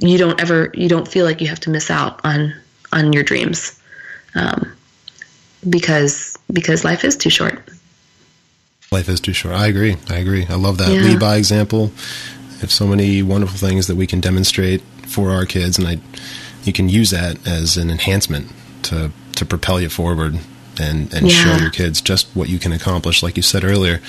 [0.01, 2.53] you don't ever, you don't feel like you have to miss out on,
[2.93, 3.81] on your dreams.
[4.35, 4.73] Um,
[5.69, 7.63] because, because life is too short.
[8.93, 9.55] Life is too short.
[9.55, 9.97] I agree.
[10.11, 10.47] I agree.
[10.47, 11.01] I love that yeah.
[11.01, 11.91] lead by example.
[12.61, 15.99] Have so many wonderful things that we can demonstrate for our kids, and I,
[16.63, 18.53] you can use that as an enhancement
[18.85, 20.39] to to propel you forward
[20.79, 21.57] and and yeah.
[21.57, 24.01] show your kids just what you can accomplish, like you said earlier,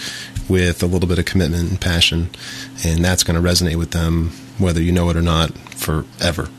[0.48, 2.30] with a little bit of commitment and passion,
[2.86, 6.50] and that's going to resonate with them whether you know it or not forever.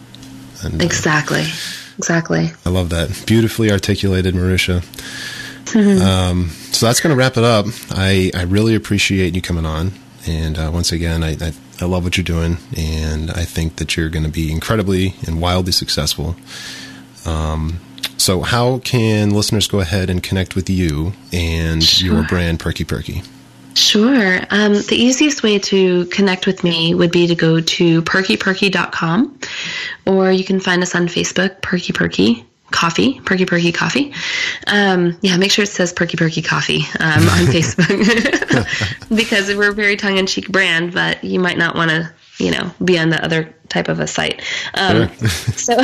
[0.62, 1.42] And, uh, exactly.
[1.42, 2.52] Uh, exactly.
[2.64, 3.24] I love that.
[3.26, 4.82] Beautifully articulated, Maruxa.
[6.02, 7.66] um, so that's going to wrap it up.
[7.90, 9.92] I, I really appreciate you coming on.
[10.26, 12.56] And uh, once again, I, I, I, love what you're doing.
[12.76, 16.34] And I think that you're going to be incredibly and wildly successful.
[17.26, 17.80] Um,
[18.16, 22.14] so, how can listeners go ahead and connect with you and sure.
[22.14, 23.22] your brand, Perky Perky?
[23.74, 24.40] Sure.
[24.50, 29.38] Um, the easiest way to connect with me would be to go to perkyperky.com
[30.06, 34.12] or you can find us on Facebook, Perky Perky coffee, Perky Perky Coffee.
[34.66, 39.74] Um, yeah, make sure it says Perky Perky Coffee um, on Facebook because we're a
[39.74, 43.10] very tongue in cheek brand, but you might not want to, you know, be on
[43.10, 44.42] the other type of a site.
[44.74, 45.28] Um, sure.
[45.56, 45.76] so,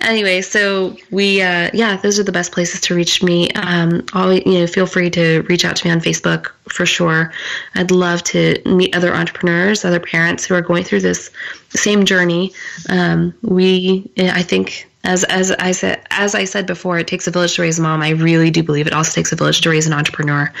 [0.00, 3.50] anyway, so we, uh, yeah, those are the best places to reach me.
[3.52, 7.32] Um, always, you know, feel free to reach out to me on Facebook for sure.
[7.74, 11.30] I'd love to meet other entrepreneurs, other parents who are going through this
[11.70, 12.52] same journey.
[12.88, 17.30] Um, we, I think as as I said as I said before, it takes a
[17.30, 18.02] village to raise a mom.
[18.02, 20.52] I really do believe it also takes a village to raise an entrepreneur,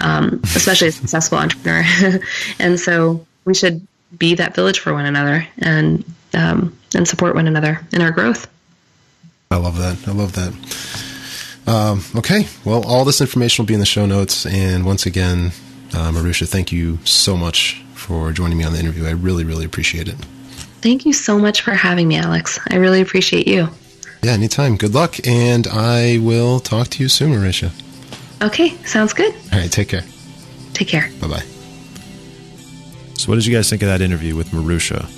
[0.00, 1.84] um, especially a successful entrepreneur.
[2.60, 3.86] and so we should
[4.16, 8.48] be that village for one another and um, and support one another in our growth.
[9.50, 10.06] I love that.
[10.06, 10.52] I love that.
[11.66, 14.46] Um, okay, well, all this information will be in the show notes.
[14.46, 15.52] And once again,
[15.92, 19.06] uh, Maruxa, thank you so much for joining me on the interview.
[19.06, 20.16] I really, really appreciate it.
[20.80, 22.60] Thank you so much for having me, Alex.
[22.70, 23.68] I really appreciate you.
[24.22, 24.76] Yeah, anytime.
[24.76, 27.70] Good luck, and I will talk to you soon, Maruxa.
[28.42, 29.32] Okay, sounds good.
[29.52, 30.04] All right, take care.
[30.72, 31.10] Take care.
[31.20, 31.44] Bye bye.
[33.14, 35.08] So, what did you guys think of that interview with Maruxa?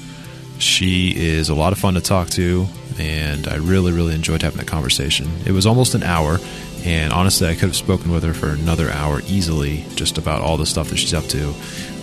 [0.58, 2.66] She is a lot of fun to talk to,
[2.98, 5.30] and I really, really enjoyed having that conversation.
[5.46, 6.38] It was almost an hour,
[6.84, 10.58] and honestly, I could have spoken with her for another hour easily, just about all
[10.58, 11.54] the stuff that she's up to.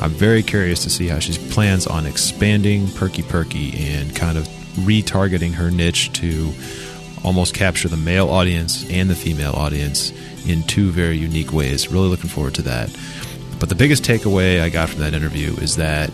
[0.02, 4.48] I'm very curious to see how she plans on expanding Perky Perky and kind of
[4.78, 6.52] retargeting her niche to
[7.24, 10.12] almost capture the male audience and the female audience
[10.48, 11.90] in two very unique ways.
[11.90, 12.96] Really looking forward to that.
[13.60, 16.12] But the biggest takeaway I got from that interview is that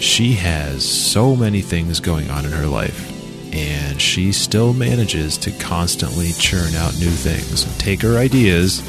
[0.00, 3.06] she has so many things going on in her life,
[3.54, 7.64] and she still manages to constantly churn out new things.
[7.78, 8.82] Take her ideas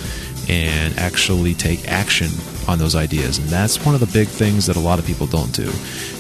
[0.50, 2.30] and actually take action
[2.68, 3.38] on those ideas.
[3.38, 5.70] And that's one of the big things that a lot of people don't do.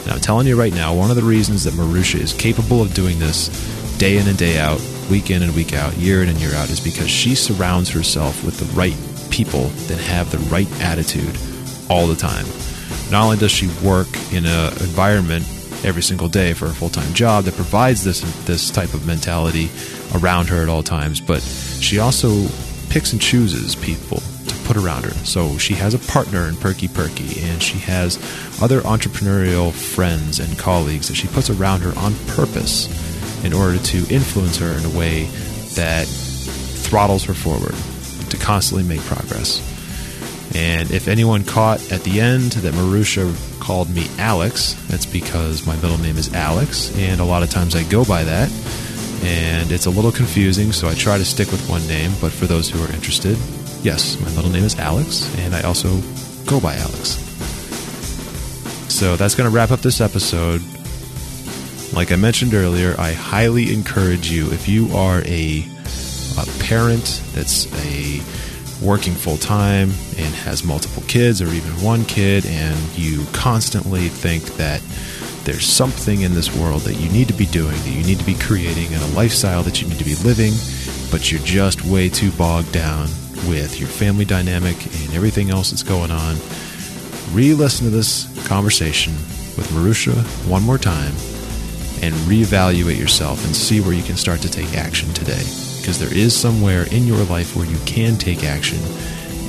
[0.03, 2.93] And I'm telling you right now, one of the reasons that Maruxa is capable of
[2.93, 3.49] doing this
[3.97, 4.79] day in and day out,
[5.11, 8.45] week in and week out, year in and year out, is because she surrounds herself
[8.45, 8.95] with the right
[9.29, 11.37] people that have the right attitude
[11.89, 12.45] all the time.
[13.11, 15.45] Not only does she work in an environment
[15.83, 19.69] every single day for a full time job that provides this this type of mentality
[20.15, 22.47] around her at all times, but she also
[22.89, 25.11] picks and chooses people to put around her.
[25.25, 28.17] So she has a partner in Perky Perky, and she has
[28.61, 33.10] other entrepreneurial friends and colleagues that she puts around her on purpose
[33.43, 35.23] in order to influence her in a way
[35.75, 37.75] that throttles her forward
[38.29, 39.59] to constantly make progress.
[40.53, 45.75] And if anyone caught at the end that Maruxa called me Alex, that's because my
[45.77, 48.51] middle name is Alex, and a lot of times I go by that.
[49.23, 52.11] And it's a little confusing, so I try to stick with one name.
[52.19, 53.37] But for those who are interested,
[53.83, 56.01] yes, my middle name is Alex, and I also
[56.45, 57.19] go by Alex.
[58.91, 60.61] So that's going to wrap up this episode.
[61.93, 65.67] Like I mentioned earlier, I highly encourage you if you are a,
[66.37, 68.21] a parent that's a
[68.81, 74.43] working full time and has multiple kids or even one kid, and you constantly think
[74.55, 74.81] that
[75.43, 78.25] there's something in this world that you need to be doing, that you need to
[78.25, 80.53] be creating, and a lifestyle that you need to be living,
[81.11, 83.03] but you're just way too bogged down
[83.49, 86.37] with your family dynamic and everything else that's going on.
[87.33, 89.11] Re listen to this conversation
[89.57, 90.15] with Maruxa
[90.49, 91.13] one more time
[92.01, 95.43] and reevaluate yourself and see where you can start to take action today
[95.81, 98.79] because there is somewhere in your life where you can take action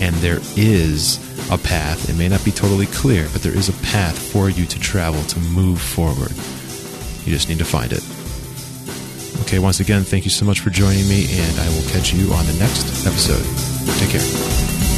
[0.01, 1.19] and there is
[1.51, 2.09] a path.
[2.09, 5.23] It may not be totally clear, but there is a path for you to travel
[5.25, 6.33] to move forward.
[7.25, 8.03] You just need to find it.
[9.43, 12.33] Okay, once again, thank you so much for joining me, and I will catch you
[12.33, 13.45] on the next episode.
[13.99, 14.92] Take care.